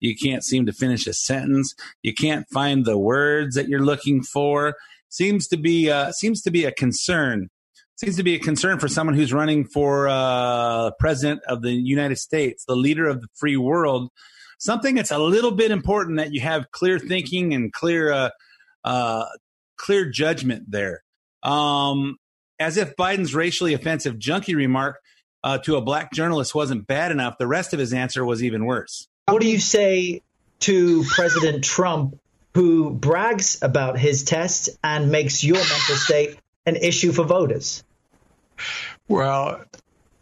[0.00, 1.74] You can't seem to finish a sentence.
[2.02, 4.74] You can't find the words that you're looking for.
[5.08, 7.48] Seems to be uh, seems to be a concern.
[7.96, 12.16] Seems to be a concern for someone who's running for uh, president of the United
[12.16, 14.10] States, the leader of the free world
[14.64, 18.30] something that's a little bit important that you have clear thinking and clear uh,
[18.82, 19.26] uh,
[19.76, 21.02] clear judgment there.
[21.42, 22.16] Um,
[22.58, 24.96] as if Biden's racially offensive junkie remark
[25.42, 28.64] uh, to a black journalist wasn't bad enough, the rest of his answer was even
[28.64, 29.08] worse.
[29.26, 30.22] What do you say
[30.60, 32.18] to President Trump,
[32.54, 37.84] who brags about his test and makes your mental state an issue for voters?
[39.08, 39.64] Well,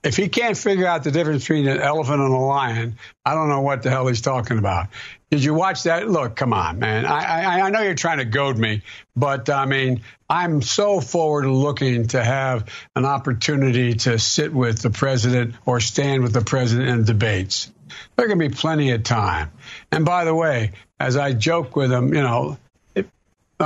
[0.02, 3.48] if he can't figure out the difference between an elephant and a lion, I don't
[3.48, 4.88] know what the hell he's talking about.
[5.30, 6.08] Did you watch that?
[6.08, 7.06] Look, come on, man.
[7.06, 8.82] I, I, I know you're trying to goad me,
[9.16, 14.90] but I mean, I'm so forward looking to have an opportunity to sit with the
[14.90, 17.70] president or stand with the president in debates.
[18.16, 19.50] There can be plenty of time.
[19.90, 22.58] And by the way, as I joke with him, you know,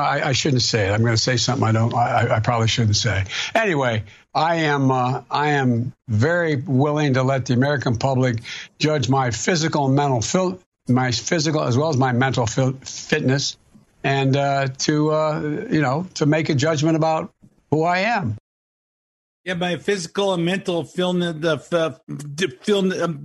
[0.01, 0.93] I, I, shouldn't say it.
[0.93, 1.95] I'm going to say something I don't.
[1.95, 3.25] I, I probably shouldn't say.
[3.55, 4.05] Anyway,
[4.35, 4.91] I am.
[4.91, 8.43] Uh, I am very willing to let the American public
[8.79, 13.57] judge my physical and mental, fil- my physical as well as my mental fil- fitness,
[14.05, 17.33] and uh, to uh, you know to make a judgment about
[17.71, 18.37] who I am.
[19.45, 21.33] Yeah, my physical and mental the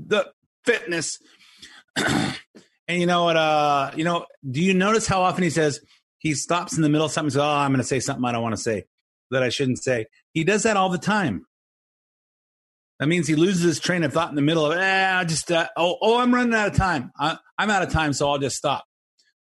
[0.07, 0.31] the
[0.63, 1.17] fitness.
[1.95, 2.38] and
[2.88, 3.38] you know what?
[3.38, 5.81] Uh, you know, do you notice how often he says?
[6.21, 8.23] He stops in the middle of something and says, Oh, I'm going to say something
[8.23, 8.86] I don't want to say
[9.31, 10.05] that I shouldn't say.
[10.34, 11.47] He does that all the time.
[12.99, 14.77] That means he loses his train of thought in the middle of.
[14.77, 17.12] Eh, just, uh, oh, oh, I'm running out of time.
[17.19, 18.86] I, am out of time, so I'll just stop.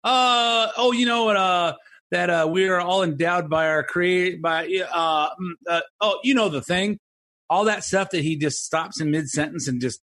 [0.05, 1.37] Uh, oh, you know what?
[1.37, 1.75] Uh,
[2.11, 6.35] that uh, we are all endowed by our create by uh, mm, uh, oh, you
[6.35, 6.99] know the thing.
[7.49, 10.01] All that stuff that he just stops in mid sentence and just,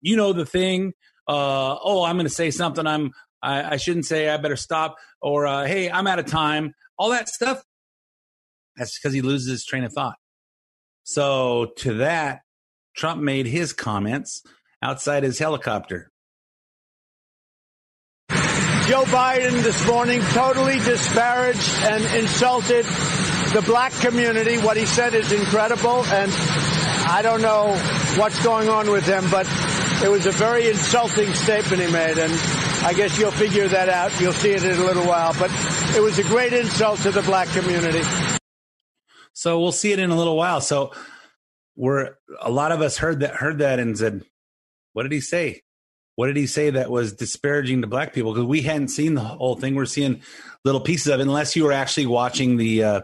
[0.00, 0.94] you know the thing.
[1.28, 2.86] Uh, oh, I'm going to say something.
[2.86, 3.10] I'm
[3.44, 6.74] I, I shouldn't say I better stop or uh, hey, I'm out of time.
[6.98, 7.62] All that stuff.
[8.76, 10.16] That's because he loses his train of thought.
[11.04, 12.40] So to that,
[12.96, 14.42] Trump made his comments
[14.82, 16.10] outside his helicopter.
[18.30, 24.58] Joe Biden this morning totally disparaged and insulted the black community.
[24.58, 26.30] What he said is incredible, and
[27.06, 27.74] I don't know
[28.18, 29.46] what's going on with him, but
[30.02, 32.32] it was a very insulting statement he made, and
[32.84, 34.18] I guess you'll figure that out.
[34.20, 35.34] You'll see it in a little while.
[35.38, 35.50] But
[35.96, 38.02] it was a great insult to the black community.
[39.32, 40.60] So we'll see it in a little while.
[40.60, 40.92] So
[41.76, 44.22] we're a lot of us heard that heard that and said,
[44.92, 45.62] "What did he say?
[46.16, 49.22] What did he say that was disparaging to black people?" Because we hadn't seen the
[49.22, 49.74] whole thing.
[49.74, 50.22] We're seeing
[50.64, 51.22] little pieces of it.
[51.22, 53.00] Unless you were actually watching the uh,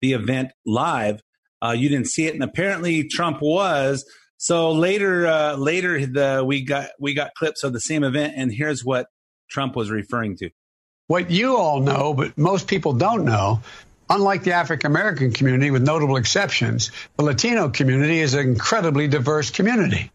[0.00, 1.20] the event live,
[1.62, 2.34] uh, you didn't see it.
[2.34, 4.04] And apparently, Trump was.
[4.38, 8.52] So later, uh, later the we got we got clips of the same event, and
[8.52, 9.06] here's what
[9.50, 10.50] Trump was referring to.
[11.06, 13.60] What you all know, but most people don't know,
[14.10, 19.50] unlike the African American community, with notable exceptions, the Latino community is an incredibly diverse
[19.50, 20.10] community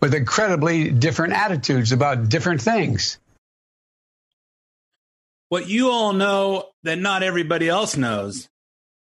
[0.00, 3.18] with incredibly different attitudes about different things.
[5.48, 8.48] What you all know that not everybody else knows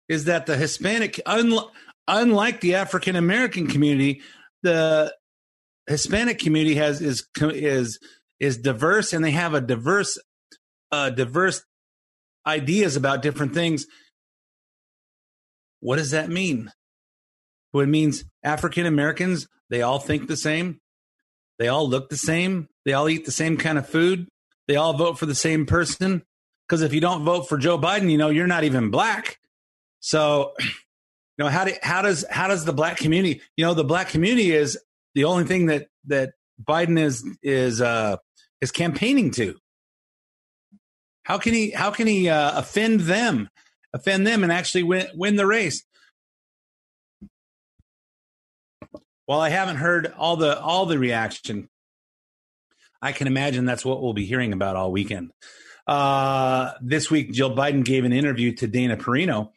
[0.08, 1.20] is that the Hispanic,
[2.10, 4.22] unlike the African American community,
[4.62, 5.14] the
[5.86, 7.98] Hispanic community has is is
[8.38, 10.18] is diverse and they have a diverse
[10.92, 11.62] uh, diverse
[12.46, 13.86] ideas about different things.
[15.80, 16.70] What does that mean?
[17.72, 20.80] Well, it means african americans they all think the same.
[21.58, 22.66] They all look the same.
[22.84, 24.26] They all eat the same kind of food.
[24.66, 26.24] They all vote for the same person.
[26.66, 29.38] Because if you don't vote for joe biden you know you're not even black.
[30.00, 30.54] So
[31.40, 34.52] know how do, how does how does the black community you know the black community
[34.52, 34.78] is
[35.14, 38.16] the only thing that that biden is is uh
[38.60, 39.56] is campaigning to.
[41.24, 43.48] How can he how can he uh, offend them,
[43.92, 45.84] offend them, and actually win win the race?
[49.26, 51.68] While I haven't heard all the all the reaction,
[53.00, 55.30] I can imagine that's what we'll be hearing about all weekend.
[55.86, 59.50] Uh, this week, Jill Biden gave an interview to Dana Perino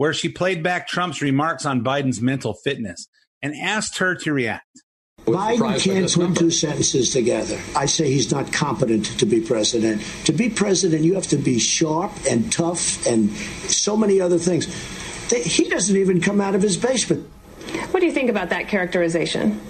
[0.00, 3.06] where she played back Trump's remarks on Biden's mental fitness
[3.42, 4.64] and asked her to react.
[5.26, 7.60] Biden can't put two sentences together.
[7.76, 10.00] I say he's not competent to be president.
[10.24, 13.30] To be president, you have to be sharp and tough and
[13.68, 14.64] so many other things.
[15.30, 17.28] He doesn't even come out of his basement.
[17.90, 19.60] What do you think about that characterization?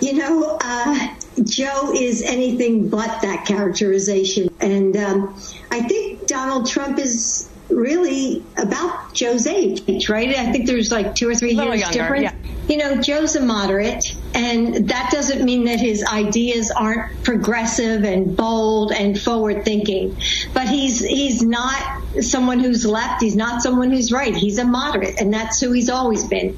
[0.00, 1.14] You know, uh,
[1.44, 4.52] Joe is anything but that characterization.
[4.60, 10.28] And um, I think Donald Trump is really about Joe's age, right?
[10.36, 12.22] I think there's like two or three years younger, difference.
[12.22, 12.34] Yeah.
[12.68, 18.36] You know, Joe's a moderate, and that doesn't mean that his ideas aren't progressive and
[18.36, 20.16] bold and forward thinking.
[20.54, 23.22] But he's he's not someone who's left.
[23.22, 24.34] He's not someone who's right.
[24.34, 26.56] He's a moderate, and that's who he's always been.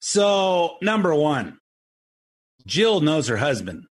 [0.00, 1.58] So, number one,
[2.64, 3.86] Jill knows her husband.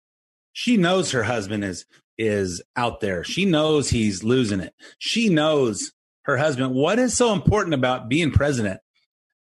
[0.52, 1.86] She knows her husband is
[2.18, 3.24] is out there.
[3.24, 4.74] She knows he's losing it.
[5.00, 5.92] She knows
[6.24, 6.74] her husband.
[6.74, 8.80] What is so important about being president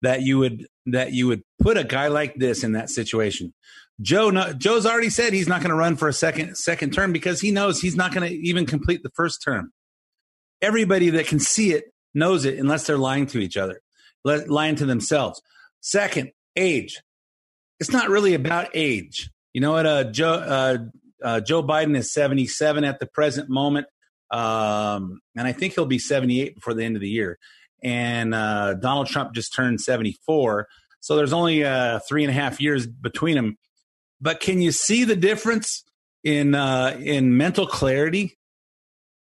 [0.01, 3.53] that you would that you would put a guy like this in that situation?
[4.01, 7.13] Joe no, Joe's already said he's not going to run for a second second term
[7.13, 9.71] because he knows he's not going to even complete the first term.
[10.61, 13.81] Everybody that can see it knows it unless they're lying to each other,
[14.23, 15.41] lying to themselves.
[15.81, 17.01] Second, age.
[17.79, 19.29] It's not really about age.
[19.53, 19.85] You know what?
[19.85, 20.77] Uh, Joe uh,
[21.25, 23.87] uh, Joe Biden is 77 at the present moment,
[24.29, 27.39] um, and I think he'll be 78 before the end of the year.
[27.83, 30.67] And uh, Donald Trump just turned 74,
[30.99, 33.57] so there's only uh, three and a half years between them.
[34.21, 35.83] But can you see the difference
[36.23, 38.37] in uh, in mental clarity,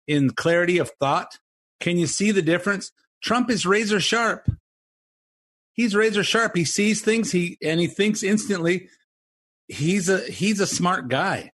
[0.06, 1.38] in clarity of thought?
[1.80, 2.92] Can you see the difference?
[3.22, 4.48] Trump is razor sharp.
[5.72, 6.56] He's razor sharp.
[6.56, 7.32] He sees things.
[7.32, 8.88] He and he thinks instantly.
[9.68, 11.52] He's a he's a smart guy.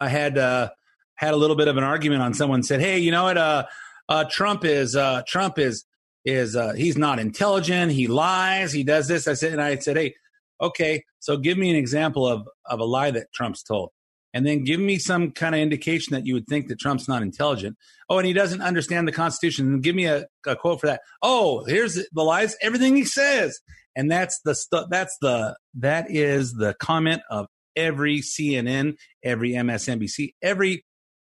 [0.00, 0.70] I had uh,
[1.14, 3.38] had a little bit of an argument on someone said, "Hey, you know what?
[3.38, 3.66] Uh,
[4.08, 5.84] uh, Trump is uh, Trump is
[6.24, 7.92] is uh, he's not intelligent.
[7.92, 8.72] He lies.
[8.72, 10.14] He does this." I said, and I said, "Hey,
[10.60, 13.90] okay, so give me an example of of a lie that Trump's told."
[14.34, 17.22] And then give me some kind of indication that you would think that Trump's not
[17.22, 17.76] intelligent.
[18.10, 19.66] Oh, and he doesn't understand the Constitution.
[19.66, 21.00] And give me a, a quote for that.
[21.22, 22.54] Oh, here's the lies.
[22.60, 23.58] Everything he says,
[23.96, 24.86] and that's the.
[24.90, 27.46] That's the that is the comment of
[27.78, 30.84] every CNN, every MSNBC, every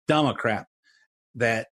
[0.08, 0.66] Democrat
[1.36, 1.68] that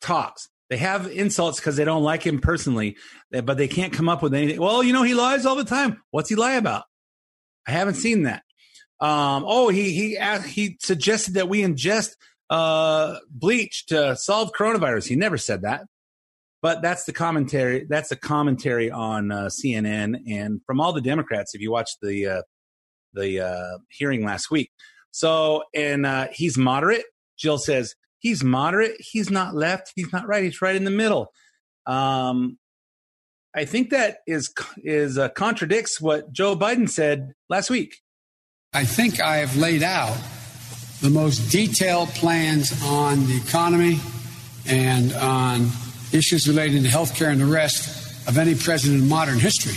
[0.00, 0.48] talks.
[0.70, 2.96] They have insults because they don't like him personally,
[3.30, 4.60] but they can't come up with anything.
[4.60, 6.02] Well, you know, he lies all the time.
[6.10, 6.84] What's he lie about?
[7.66, 8.42] I haven't seen that.
[9.00, 12.12] Um, oh, he he he suggested that we ingest
[12.50, 15.08] uh, bleach to solve coronavirus.
[15.08, 15.84] He never said that,
[16.62, 17.86] but that's the commentary.
[17.88, 21.54] That's the commentary on uh, CNN and from all the Democrats.
[21.54, 22.42] If you watch the uh,
[23.14, 24.70] the uh, hearing last week.
[25.10, 27.04] So, and uh, he's moderate.
[27.38, 28.96] Jill says he's moderate.
[28.98, 29.92] He's not left.
[29.94, 30.44] He's not right.
[30.44, 31.32] He's right in the middle.
[31.86, 32.58] Um,
[33.54, 38.00] I think that is is uh, contradicts what Joe Biden said last week.
[38.72, 40.16] I think I have laid out
[41.00, 44.00] the most detailed plans on the economy
[44.66, 45.68] and on
[46.12, 49.76] issues relating to health care and the rest of any president in modern history.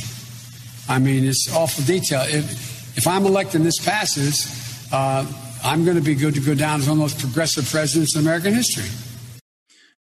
[0.89, 2.21] I mean, it's awful detail.
[2.21, 2.66] If,
[2.97, 5.25] if I'm elected and this passes, uh,
[5.63, 8.15] I'm going to be good to go down as one of the most progressive presidents
[8.15, 8.85] in American history.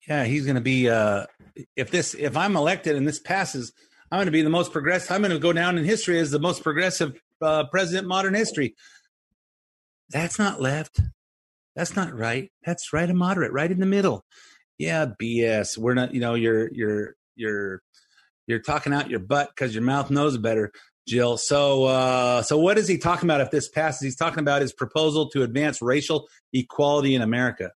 [0.08, 0.88] Yeah, he's going to be.
[0.88, 1.26] Uh,
[1.76, 3.72] if this, if I'm elected and this passes,
[4.10, 5.10] I'm going to be the most progressive.
[5.10, 8.74] I'm going to go down in history as the most progressive uh, president modern history.
[10.08, 11.00] That's not left.
[11.76, 12.50] That's not right.
[12.64, 14.24] That's right and moderate, right in the middle.
[14.78, 15.76] Yeah, BS.
[15.76, 16.14] We're not.
[16.14, 17.82] You know, you're you're you're
[18.46, 20.72] you're talking out your butt because your mouth knows better.
[21.08, 21.38] Jill.
[21.38, 24.02] So, uh, so what is he talking about if this passes?
[24.02, 27.72] He's talking about his proposal to advance racial equality in America.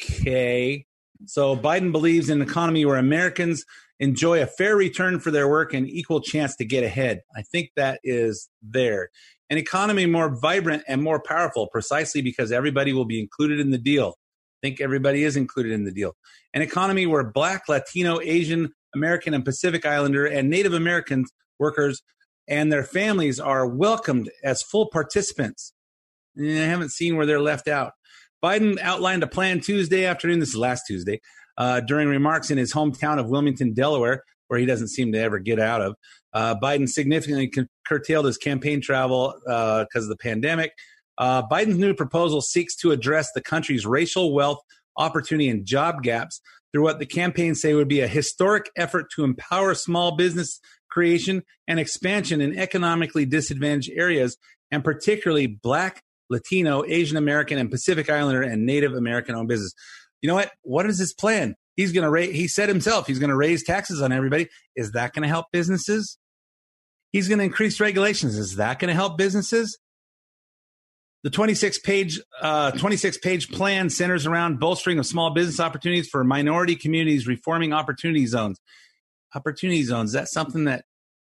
[0.00, 0.86] Okay.
[1.26, 3.64] So Biden believes in an economy where Americans
[4.00, 7.20] enjoy a fair return for their work and equal chance to get ahead.
[7.36, 9.10] I think that is there.
[9.50, 13.78] An economy more vibrant and more powerful, precisely because everybody will be included in the
[13.78, 14.16] deal.
[14.62, 16.16] I think everybody is included in the deal.
[16.54, 22.02] An economy where Black, Latino, Asian, American, and Pacific Islander and Native Americans workers
[22.48, 25.72] and their families are welcomed as full participants.
[26.36, 27.92] And I haven't seen where they're left out.
[28.42, 31.20] Biden outlined a plan Tuesday afternoon, this is last Tuesday,
[31.56, 35.38] uh, during remarks in his hometown of Wilmington, Delaware, where he doesn't seem to ever
[35.38, 35.94] get out of.
[36.34, 37.52] Uh, Biden significantly
[37.86, 40.72] curtailed his campaign travel because uh, of the pandemic.
[41.18, 44.60] Uh, Biden's new proposal seeks to address the country's racial wealth,
[44.96, 46.40] opportunity, and job gaps
[46.72, 50.58] through what the campaign say would be a historic effort to empower small business
[50.92, 54.36] creation, and expansion in economically disadvantaged areas,
[54.70, 59.72] and particularly Black, Latino, Asian American, and Pacific Islander and Native American owned business.
[60.20, 60.52] You know what?
[60.62, 61.56] What is his plan?
[61.76, 64.48] He's going to raise, he said himself, he's going to raise taxes on everybody.
[64.76, 66.18] Is that going to help businesses?
[67.12, 68.38] He's going to increase regulations.
[68.38, 69.78] Is that going to help businesses?
[71.24, 76.24] The 26 page, uh, 26 page plan centers around bolstering of small business opportunities for
[76.24, 78.58] minority communities, reforming opportunity zones
[79.34, 80.10] opportunity zones.
[80.10, 80.84] Is that something that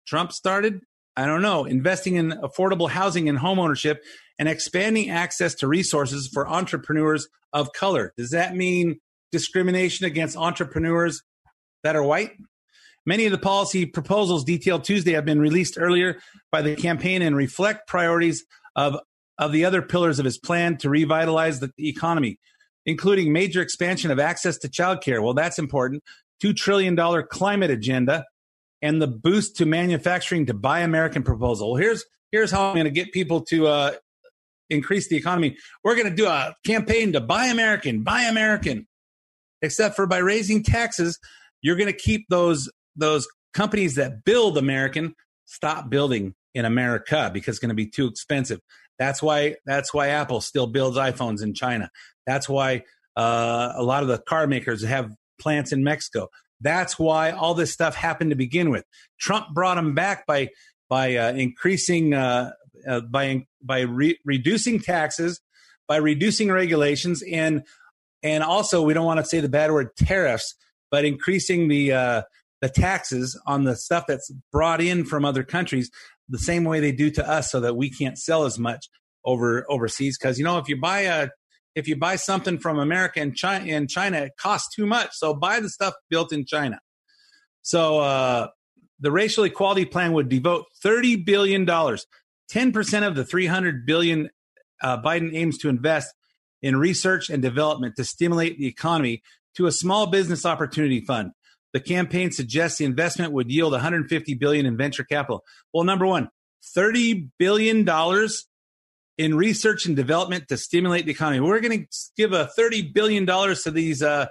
[0.08, 0.82] Trump started?
[1.16, 3.98] I don't know, investing in affordable housing and homeownership
[4.40, 8.14] and expanding access to resources for entrepreneurs of color.
[8.18, 9.00] Does that mean
[9.32, 11.22] discrimination against entrepreneurs
[11.84, 12.32] that are white?
[13.06, 16.20] Many of the policy proposals detailed Tuesday have been released earlier
[16.52, 18.98] by the campaign and reflect priorities of,
[19.38, 22.40] of the other pillars of his plan to revitalize the economy,
[22.86, 25.22] including major expansion of access to childcare.
[25.22, 26.02] Well, that's important.
[26.42, 26.96] $2 trillion
[27.30, 28.26] climate agenda
[28.82, 31.76] and the boost to manufacturing to buy American proposal.
[31.76, 33.92] Here's, here's how I'm going to get people to uh,
[34.70, 35.58] increase the economy.
[35.84, 38.88] We're going to do a campaign to buy American, buy American.
[39.62, 41.18] Except for by raising taxes,
[41.62, 45.16] you're going to keep those those companies that build American
[45.46, 48.60] stop building in America because it's going to be too expensive.
[49.00, 51.90] That's why that's why Apple still builds iPhones in China.
[52.28, 52.84] That's why
[53.16, 56.30] uh, a lot of the car makers have plants in Mexico.
[56.62, 58.86] That's why all this stuff happened to begin with.
[59.20, 60.50] Trump brought them back by
[60.90, 62.52] by uh, increasing uh,
[62.88, 65.42] uh by by re- reducing taxes,
[65.88, 67.64] by reducing regulations, and
[68.22, 70.56] and also we don't want to say the bad word tariffs,
[70.90, 72.22] but increasing the uh,
[72.62, 75.92] the taxes on the stuff that's brought in from other countries
[76.30, 78.88] the same way they do to us so that we can't sell as much
[79.26, 81.28] over overseas because you know if you buy a
[81.76, 85.10] if you buy something from America and China, in China it costs too much.
[85.14, 86.80] So buy the stuff built in China.
[87.62, 88.48] So uh,
[89.00, 92.06] the racial equality plan would devote 30 billion dollars.
[92.52, 94.30] 10% of the 300 billion
[94.82, 96.14] uh, Biden aims to invest
[96.62, 99.24] in research and development to stimulate the economy
[99.56, 101.32] to a small business opportunity fund.
[101.74, 105.44] The campaign suggests the investment would yield 150 billion in venture capital.
[105.74, 106.30] Well, number one,
[106.76, 108.46] 30 billion dollars
[109.18, 111.40] in research and development to stimulate the economy.
[111.40, 114.28] We're going to give a 30 billion dollars to these uh,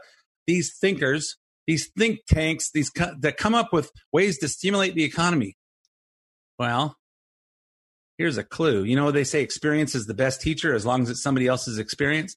[0.47, 5.05] these thinkers, these think tanks, these co- that come up with ways to stimulate the
[5.05, 5.57] economy.
[6.59, 6.97] Well,
[8.19, 8.85] here's a clue.
[8.85, 11.79] You know they say experience is the best teacher as long as it's somebody else's
[11.79, 12.37] experience,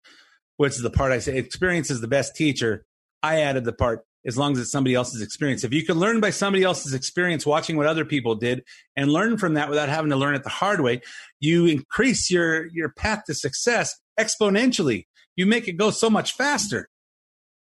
[0.58, 2.86] which is the part I say experience is the best teacher.
[3.24, 5.64] I added the part as long as it's somebody else's experience.
[5.64, 8.64] If you can learn by somebody else's experience, watching what other people did,
[8.96, 11.02] and learn from that without having to learn it the hard way,
[11.40, 15.06] you increase your your path to success exponentially.
[15.36, 16.90] You make it go so much faster.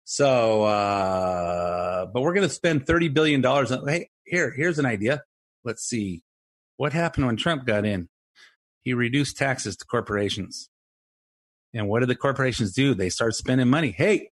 [0.05, 3.71] So, uh, but we're going to spend thirty billion dollars.
[3.87, 5.23] Hey, here, here's an idea.
[5.65, 6.23] Let's see
[6.77, 8.09] what happened when Trump got in.
[8.83, 10.71] He reduced taxes to corporations.
[11.75, 12.95] And what did the corporations do?
[12.95, 13.91] They start spending money.
[13.91, 14.31] Hey,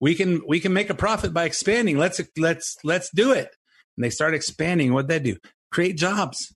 [0.00, 1.98] we can we can make a profit by expanding.
[1.98, 3.56] Let's let's let's do it.
[3.96, 4.92] And they start expanding.
[4.92, 5.36] What they do?
[5.72, 6.54] Create jobs.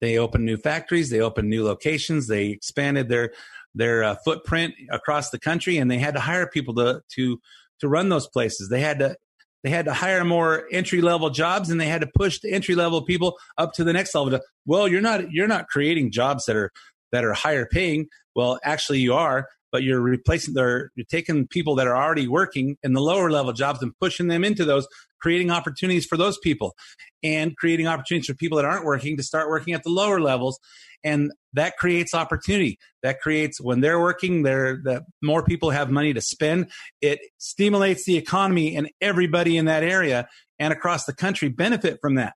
[0.00, 1.10] They open new factories.
[1.10, 2.28] They open new locations.
[2.28, 3.32] They expanded their
[3.74, 7.40] their uh, footprint across the country, and they had to hire people to to
[7.80, 8.68] to run those places.
[8.68, 9.16] They had to
[9.62, 12.74] they had to hire more entry level jobs, and they had to push the entry
[12.74, 14.30] level people up to the next level.
[14.30, 16.70] To, well, you're not you're not creating jobs that are
[17.12, 18.08] that are higher paying.
[18.36, 22.76] Well, actually, you are but you're replacing they're you're taking people that are already working
[22.84, 24.86] in the lower level jobs and pushing them into those
[25.20, 26.76] creating opportunities for those people
[27.24, 30.60] and creating opportunities for people that aren't working to start working at the lower levels.
[31.02, 32.78] And that creates opportunity.
[33.02, 36.70] That creates when they're working there that more people have money to spend.
[37.00, 40.28] It stimulates the economy and everybody in that area
[40.60, 42.34] and across the country benefit from that.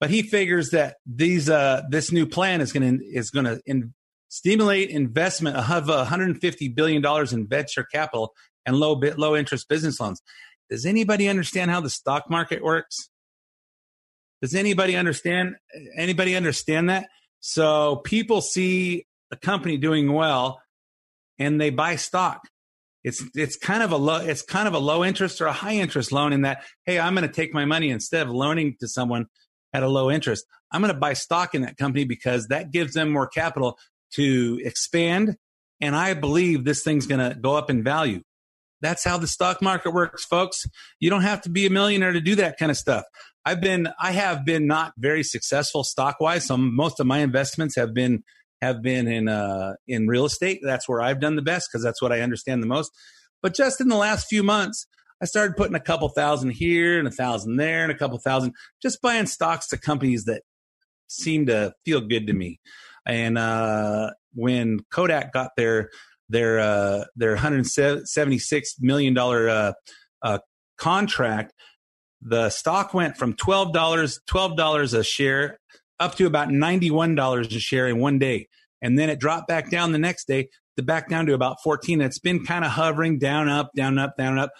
[0.00, 3.60] But he figures that these uh, this new plan is going to is going to
[4.28, 8.34] stimulate investment of 150 billion dollars in venture capital
[8.66, 10.22] and low bit low interest business loans.
[10.70, 13.08] Does anybody understand how the stock market works?
[14.42, 15.56] Does anybody understand
[15.96, 17.08] anybody understand that?
[17.40, 20.60] So people see a company doing well
[21.38, 22.42] and they buy stock.
[23.04, 25.74] It's it's kind of a low it's kind of a low interest or a high
[25.74, 28.88] interest loan in that hey, I'm going to take my money instead of loaning to
[28.88, 29.26] someone
[29.72, 30.44] at a low interest.
[30.70, 33.78] I'm going to buy stock in that company because that gives them more capital
[34.14, 35.36] to expand.
[35.80, 38.22] And I believe this thing's going to go up in value.
[38.80, 40.64] That's how the stock market works, folks.
[41.00, 43.04] You don't have to be a millionaire to do that kind of stuff.
[43.44, 46.46] I've been, I have been not very successful stock wise.
[46.46, 48.22] So most of my investments have been,
[48.62, 50.60] have been in, uh, in real estate.
[50.62, 52.92] That's where I've done the best because that's what I understand the most.
[53.42, 54.86] But just in the last few months,
[55.20, 58.54] I started putting a couple thousand here and a thousand there and a couple thousand,
[58.80, 60.42] just buying stocks to companies that
[61.08, 62.60] seem to feel good to me.
[63.08, 65.90] And uh, when Kodak got their
[66.28, 69.72] their uh, their 176 million dollar uh,
[70.22, 70.38] uh,
[70.76, 71.54] contract,
[72.20, 75.58] the stock went from twelve dollars twelve dollars a share
[75.98, 78.48] up to about ninety one dollars a share in one day,
[78.82, 82.00] and then it dropped back down the next day to back down to about fourteen.
[82.00, 84.50] It's been kind of hovering down, up, down, up, down, up,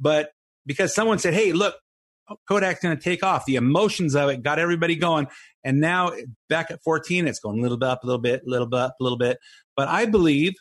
[0.00, 0.30] but
[0.64, 1.74] because someone said, "Hey, look,
[2.48, 5.26] Kodak's going to take off," the emotions of it got everybody going,
[5.68, 6.12] And now
[6.48, 8.80] back at 14, it's going a little bit up, a little bit, a little bit
[8.80, 9.38] up, a little bit.
[9.76, 10.54] But I believe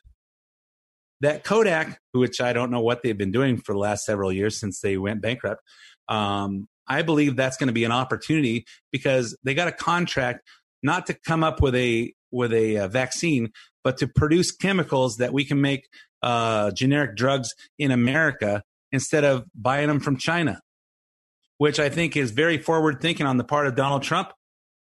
[1.21, 4.59] that Kodak, which I don't know what they've been doing for the last several years
[4.59, 5.61] since they went bankrupt,
[6.09, 10.41] um, I believe that's going to be an opportunity because they got a contract
[10.83, 13.53] not to come up with a with a uh, vaccine,
[13.85, 15.87] but to produce chemicals that we can make
[16.21, 20.59] uh, generic drugs in America instead of buying them from China,
[21.59, 24.33] which I think is very forward thinking on the part of Donald Trump.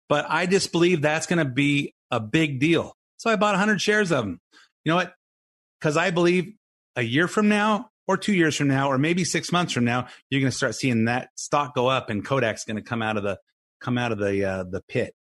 [0.08, 2.94] But I just believe that's going to be a big deal.
[3.16, 4.40] So I bought 100 shares of them.
[4.84, 5.14] You know what?
[5.80, 6.52] Because I believe
[6.96, 10.08] a year from now, or two years from now, or maybe six months from now,
[10.28, 13.16] you're going to start seeing that stock go up, and Kodak's going to come out
[13.16, 13.38] of the
[13.80, 15.14] come out of the uh, the pit.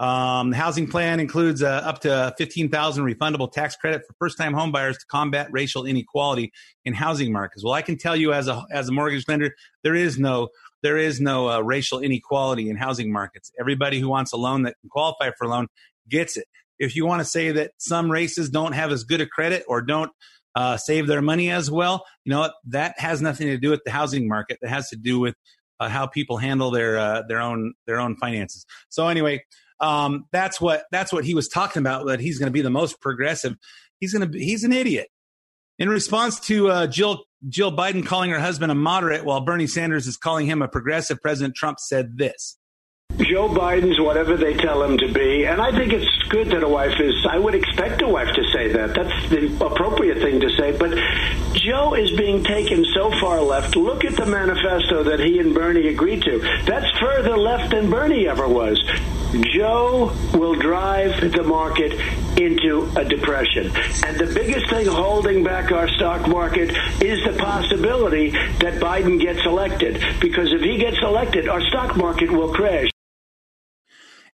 [0.00, 4.94] Um, the housing plan includes uh, up to 15,000 refundable tax credit for first-time homebuyers
[4.94, 6.52] to combat racial inequality
[6.84, 7.62] in housing markets.
[7.62, 9.54] Well, I can tell you as a as a mortgage lender,
[9.84, 10.48] there is no
[10.84, 13.50] there is no uh, racial inequality in housing markets.
[13.58, 15.66] Everybody who wants a loan that can qualify for a loan
[16.10, 16.46] gets it.
[16.78, 19.80] If you want to say that some races don't have as good a credit or
[19.80, 20.12] don't
[20.54, 23.90] uh, save their money as well, you know that has nothing to do with the
[23.90, 24.58] housing market.
[24.60, 25.34] It has to do with
[25.80, 28.66] uh, how people handle their uh, their own their own finances.
[28.90, 29.42] So anyway,
[29.80, 32.06] um, that's what that's what he was talking about.
[32.06, 33.56] That he's going to be the most progressive.
[34.00, 35.08] He's going to be, he's an idiot.
[35.78, 40.06] In response to uh, Jill Jill Biden calling her husband a moderate, while Bernie Sanders
[40.06, 42.56] is calling him a progressive, President Trump said this.
[43.18, 46.68] Joe Biden's whatever they tell him to be, and I think it's good that a
[46.68, 47.14] wife is.
[47.30, 48.94] I would expect a wife to say that.
[48.94, 50.76] That's the appropriate thing to say.
[50.76, 50.98] But
[51.54, 53.76] Joe is being taken so far left.
[53.76, 56.40] Look at the manifesto that he and Bernie agreed to.
[56.64, 58.82] That's further left than Bernie ever was.
[59.42, 61.92] Joe will drive the market
[62.38, 63.66] into a depression.
[64.04, 66.70] And the biggest thing holding back our stock market
[67.02, 70.02] is the possibility that Biden gets elected.
[70.20, 72.90] Because if he gets elected, our stock market will crash.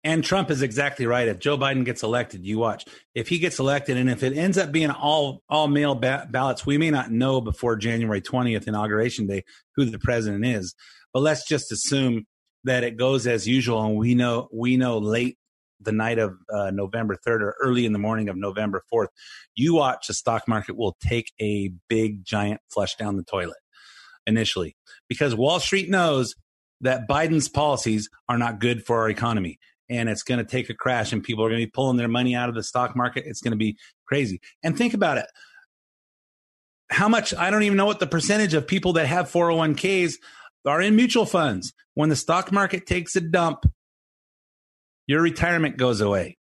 [0.03, 1.27] And Trump is exactly right.
[1.27, 2.85] If Joe Biden gets elected, you watch.
[3.13, 6.65] If he gets elected, and if it ends up being all all mail ba- ballots,
[6.65, 9.43] we may not know before January twentieth, inauguration day,
[9.75, 10.73] who the president is.
[11.13, 12.27] But let's just assume
[12.64, 15.38] that it goes as usual, and we know we know late
[15.80, 19.10] the night of uh, November third or early in the morning of November fourth.
[19.55, 23.57] You watch the stock market will take a big giant flush down the toilet
[24.28, 24.76] initially
[25.07, 26.36] because Wall Street knows
[26.82, 30.74] that Biden's policies are not good for our economy and it's going to take a
[30.74, 33.26] crash and people are going to be pulling their money out of the stock market.
[33.26, 34.39] It's going to be crazy.
[34.64, 35.26] And think about it.
[36.91, 40.14] How much, I don't even know what the percentage of people that have 401ks
[40.66, 41.74] are in mutual funds.
[41.93, 43.66] When the stock market takes a dump,
[45.07, 46.38] your retirement goes away.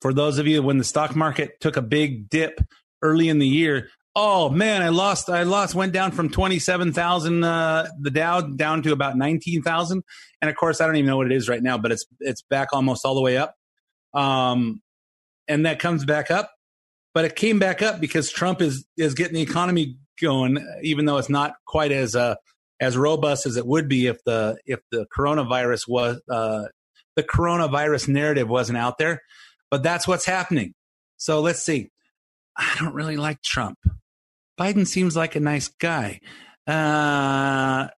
[0.00, 2.60] For those of you, when the stock market took a big dip
[3.02, 7.88] early in the year, oh man, I lost, I lost, went down from 27,000, uh,
[7.98, 10.02] the Dow down to about 19,000.
[10.40, 12.42] And of course, I don't even know what it is right now, but it's, it's
[12.42, 13.54] back almost all the way up.
[14.14, 14.82] Um,
[15.48, 16.50] and that comes back up,
[17.14, 21.18] but it came back up because Trump is, is getting the economy going, even though
[21.18, 22.34] it's not quite as, uh,
[22.80, 26.64] as robust as it would be if the, if the coronavirus was, uh,
[27.16, 29.20] the coronavirus narrative wasn't out there,
[29.70, 30.74] but that's what's happening.
[31.16, 31.90] So let's see.
[32.56, 33.78] I don't really like Trump.
[34.58, 36.20] Biden seems like a nice guy.
[36.66, 37.88] Uh,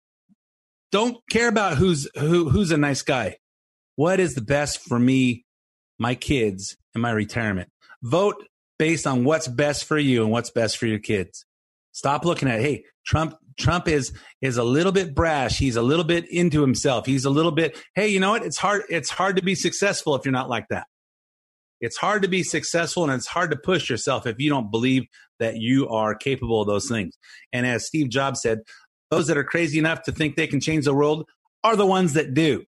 [0.93, 3.37] don't care about who's who who's a nice guy.
[3.97, 5.45] What is the best for me,
[5.99, 7.71] my kids, and my retirement?
[8.03, 8.37] Vote
[8.79, 11.45] based on what's best for you and what's best for your kids.
[11.93, 15.59] Stop looking at hey, Trump Trump is is a little bit brash.
[15.59, 17.07] He's a little bit into himself.
[17.07, 18.45] He's a little bit, hey, you know what?
[18.45, 20.87] It's hard it's hard to be successful if you're not like that.
[21.81, 25.05] It's hard to be successful and it's hard to push yourself if you don't believe
[25.41, 27.19] that you are capable of those things.
[27.53, 28.61] And as Steve Jobs said,
[29.11, 31.29] those that are crazy enough to think they can change the world
[31.65, 32.65] are the ones that do.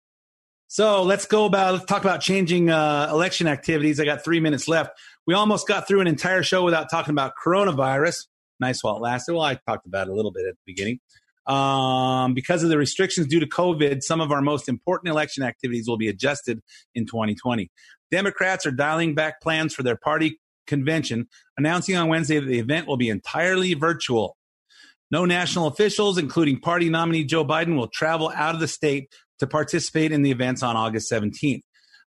[0.66, 4.00] So let's go about, let's talk about changing uh, election activities.
[4.00, 4.90] I got three minutes left.
[5.26, 8.26] We almost got through an entire show without talking about coronavirus.
[8.60, 9.34] Nice while it lasted.
[9.34, 11.00] Well, I talked about it a little bit at the beginning.
[11.46, 15.86] Um, because of the restrictions due to COVID, some of our most important election activities
[15.86, 16.62] will be adjusted
[16.94, 17.70] in 2020.
[18.10, 21.26] Democrats are dialing back plans for their party convention,
[21.58, 24.36] announcing on Wednesday that the event will be entirely virtual.
[25.10, 29.46] No national officials, including party nominee Joe Biden, will travel out of the state to
[29.46, 31.60] participate in the events on August 17th.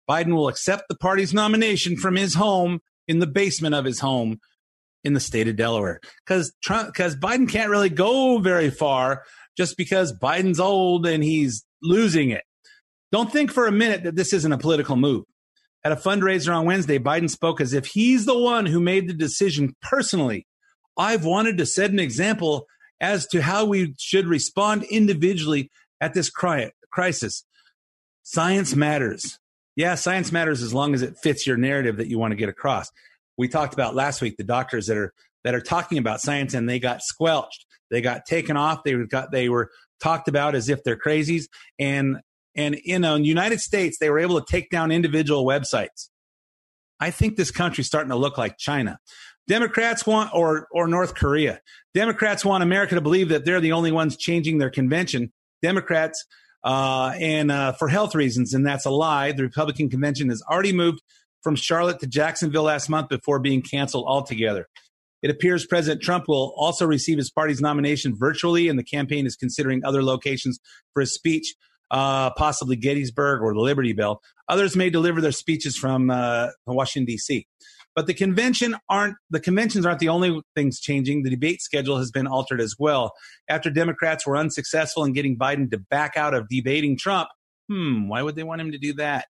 [0.09, 4.39] Biden will accept the party's nomination from his home in the basement of his home
[5.05, 6.01] in the state of Delaware.
[6.25, 9.23] Because Trump because Biden can't really go very far
[9.55, 12.43] just because Biden's old and he's losing it.
[13.11, 15.23] Don't think for a minute that this isn't a political move.
[15.85, 19.13] At a fundraiser on Wednesday, Biden spoke as if he's the one who made the
[19.13, 20.47] decision personally.
[20.97, 22.65] I've wanted to set an example
[22.99, 25.69] as to how we should respond individually
[26.01, 27.45] at this crisis.
[28.23, 29.37] Science matters.
[29.75, 32.49] Yeah, science matters as long as it fits your narrative that you want to get
[32.49, 32.89] across.
[33.37, 35.13] We talked about last week the doctors that are
[35.43, 37.65] that are talking about science and they got squelched.
[37.91, 38.83] They got taken off.
[38.83, 39.69] They got they were
[40.01, 41.45] talked about as if they're crazies.
[41.79, 42.17] And
[42.55, 46.09] and in the United States, they were able to take down individual websites.
[46.99, 48.97] I think this country's starting to look like China.
[49.47, 51.59] Democrats want, or, or North Korea.
[51.93, 55.31] Democrats want America to believe that they're the only ones changing their convention.
[55.61, 56.25] Democrats,
[56.63, 59.31] uh, and uh, for health reasons, and that's a lie.
[59.31, 61.01] The Republican convention has already moved
[61.45, 64.67] from Charlotte to Jacksonville last month before being canceled altogether.
[65.21, 69.35] It appears President Trump will also receive his party's nomination virtually, and the campaign is
[69.35, 70.57] considering other locations
[70.91, 71.53] for his speech,
[71.91, 74.21] uh, possibly Gettysburg or the Liberty Bell.
[74.49, 77.45] Others may deliver their speeches from uh, Washington D.C.
[77.93, 81.21] But the convention aren't the conventions aren't the only things changing.
[81.21, 83.13] The debate schedule has been altered as well.
[83.47, 87.29] After Democrats were unsuccessful in getting Biden to back out of debating Trump,
[87.69, 89.27] hmm, why would they want him to do that?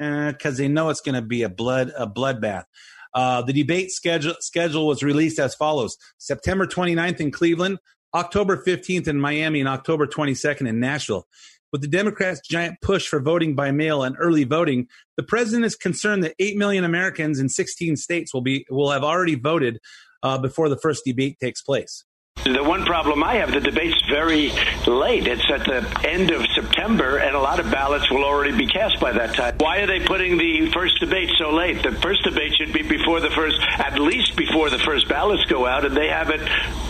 [0.00, 2.64] Because uh, they know it's going to be a blood a bloodbath.
[3.12, 7.78] Uh, the debate schedule schedule was released as follows: September 29th in Cleveland,
[8.14, 11.26] October 15th in Miami, and October 22nd in Nashville.
[11.72, 15.76] With the Democrats' giant push for voting by mail and early voting, the president is
[15.76, 19.78] concerned that 8 million Americans in 16 states will be will have already voted
[20.22, 22.04] uh, before the first debate takes place.
[22.44, 24.50] The one problem I have, the debate's very
[24.86, 25.26] late.
[25.26, 28.98] It's at the end of September, and a lot of ballots will already be cast
[28.98, 29.56] by that time.
[29.58, 31.82] Why are they putting the first debate so late?
[31.82, 35.66] The first debate should be before the first, at least before the first ballots go
[35.66, 36.40] out, and they have it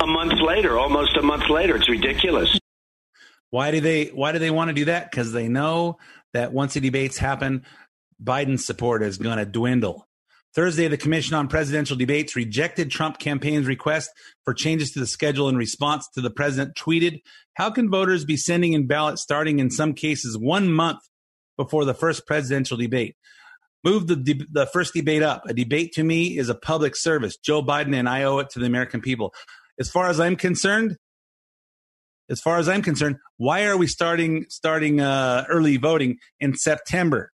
[0.01, 1.74] a month later, almost a month later.
[1.76, 2.57] It's ridiculous.
[3.51, 5.11] Why do they why do they want to do that?
[5.11, 5.99] Because they know
[6.32, 7.64] that once the debates happen,
[8.22, 10.07] Biden's support is going to dwindle.
[10.55, 14.11] Thursday, the Commission on Presidential Debates rejected Trump campaign's request
[14.44, 17.20] for changes to the schedule in response to the president tweeted,
[17.55, 20.98] How can voters be sending in ballots starting in some cases one month
[21.57, 23.14] before the first presidential debate?
[23.84, 25.44] Move the, de- the first debate up.
[25.48, 27.36] A debate to me is a public service.
[27.36, 29.32] Joe Biden and I owe it to the American people.
[29.78, 30.96] As far as I'm concerned,
[32.28, 37.30] as far as I'm concerned, why are we starting starting uh, early voting in September?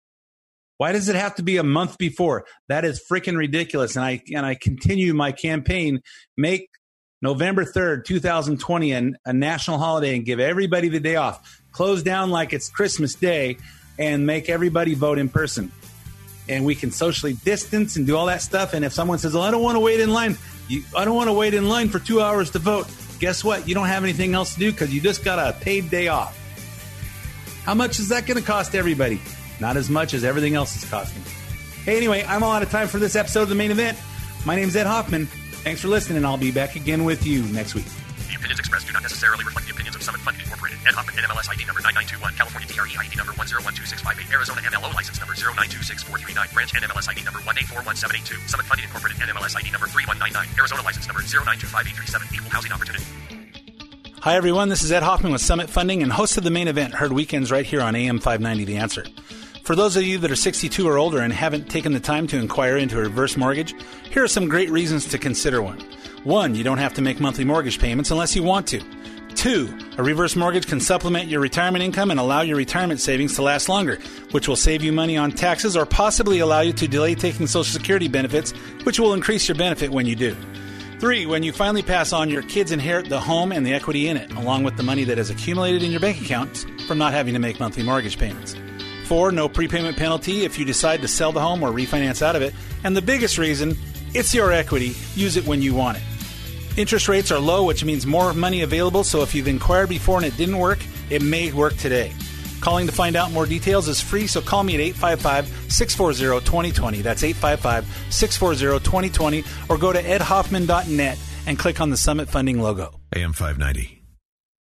[0.78, 2.46] Why does it have to be a month before?
[2.68, 3.96] That is freaking ridiculous.
[3.96, 6.00] And I and I continue my campaign.
[6.36, 6.68] Make
[7.22, 11.62] November third, two thousand twenty, an, a national holiday, and give everybody the day off.
[11.72, 13.56] Close down like it's Christmas Day,
[13.98, 15.72] and make everybody vote in person.
[16.48, 18.72] And we can socially distance and do all that stuff.
[18.72, 20.36] And if someone says, "Well, I don't want to wait in line,"
[20.68, 22.86] you, I don't want to wait in line for two hours to vote
[23.18, 23.68] guess what?
[23.68, 26.36] You don't have anything else to do because you just got a paid day off.
[27.64, 29.20] How much is that going to cost everybody?
[29.60, 31.22] Not as much as everything else is costing.
[31.84, 33.96] Hey, anyway, I'm all out of time for this episode of the main event.
[34.44, 35.26] My name's Ed Hoffman.
[35.62, 37.86] Thanks for listening, and I'll be back again with you next week.
[38.28, 40.78] The opinions expressed do not necessarily reflect the opinions of Summit Funding Incorporated.
[40.86, 45.34] Ed Hoffman, NMLS ID number 9921, California DRE ID number 1012658, Arizona MLO license number
[45.34, 51.06] 0926439, branch NMLS ID number 1841782, Summit Funding Incorporated, NMLS ID number 3199, Arizona license
[51.06, 53.06] number 0925837, equal housing opportunity.
[54.20, 54.68] Hi, everyone.
[54.68, 57.50] This is Ed Hoffman with Summit Funding and host of the main event, heard weekends
[57.50, 59.04] right here on AM 590 The Answer.
[59.66, 62.38] For those of you that are 62 or older and haven't taken the time to
[62.38, 63.74] inquire into a reverse mortgage,
[64.08, 65.80] here are some great reasons to consider one.
[66.22, 68.80] One, you don't have to make monthly mortgage payments unless you want to.
[69.34, 73.42] Two, a reverse mortgage can supplement your retirement income and allow your retirement savings to
[73.42, 73.98] last longer,
[74.30, 77.64] which will save you money on taxes or possibly allow you to delay taking Social
[77.64, 78.52] Security benefits,
[78.84, 80.36] which will increase your benefit when you do.
[81.00, 84.16] Three, when you finally pass on, your kids inherit the home and the equity in
[84.16, 87.34] it, along with the money that has accumulated in your bank accounts from not having
[87.34, 88.54] to make monthly mortgage payments.
[89.06, 92.42] Four, no prepayment penalty if you decide to sell the home or refinance out of
[92.42, 92.52] it.
[92.82, 93.76] And the biggest reason,
[94.14, 94.94] it's your equity.
[95.14, 96.02] Use it when you want it.
[96.76, 100.26] Interest rates are low, which means more money available, so if you've inquired before and
[100.26, 102.12] it didn't work, it may work today.
[102.60, 107.00] Calling to find out more details is free, so call me at 855 640 2020.
[107.02, 112.98] That's 855 640 2020, or go to edhoffman.net and click on the Summit Funding logo.
[113.14, 114.02] AM 590,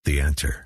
[0.04, 0.63] The Answer.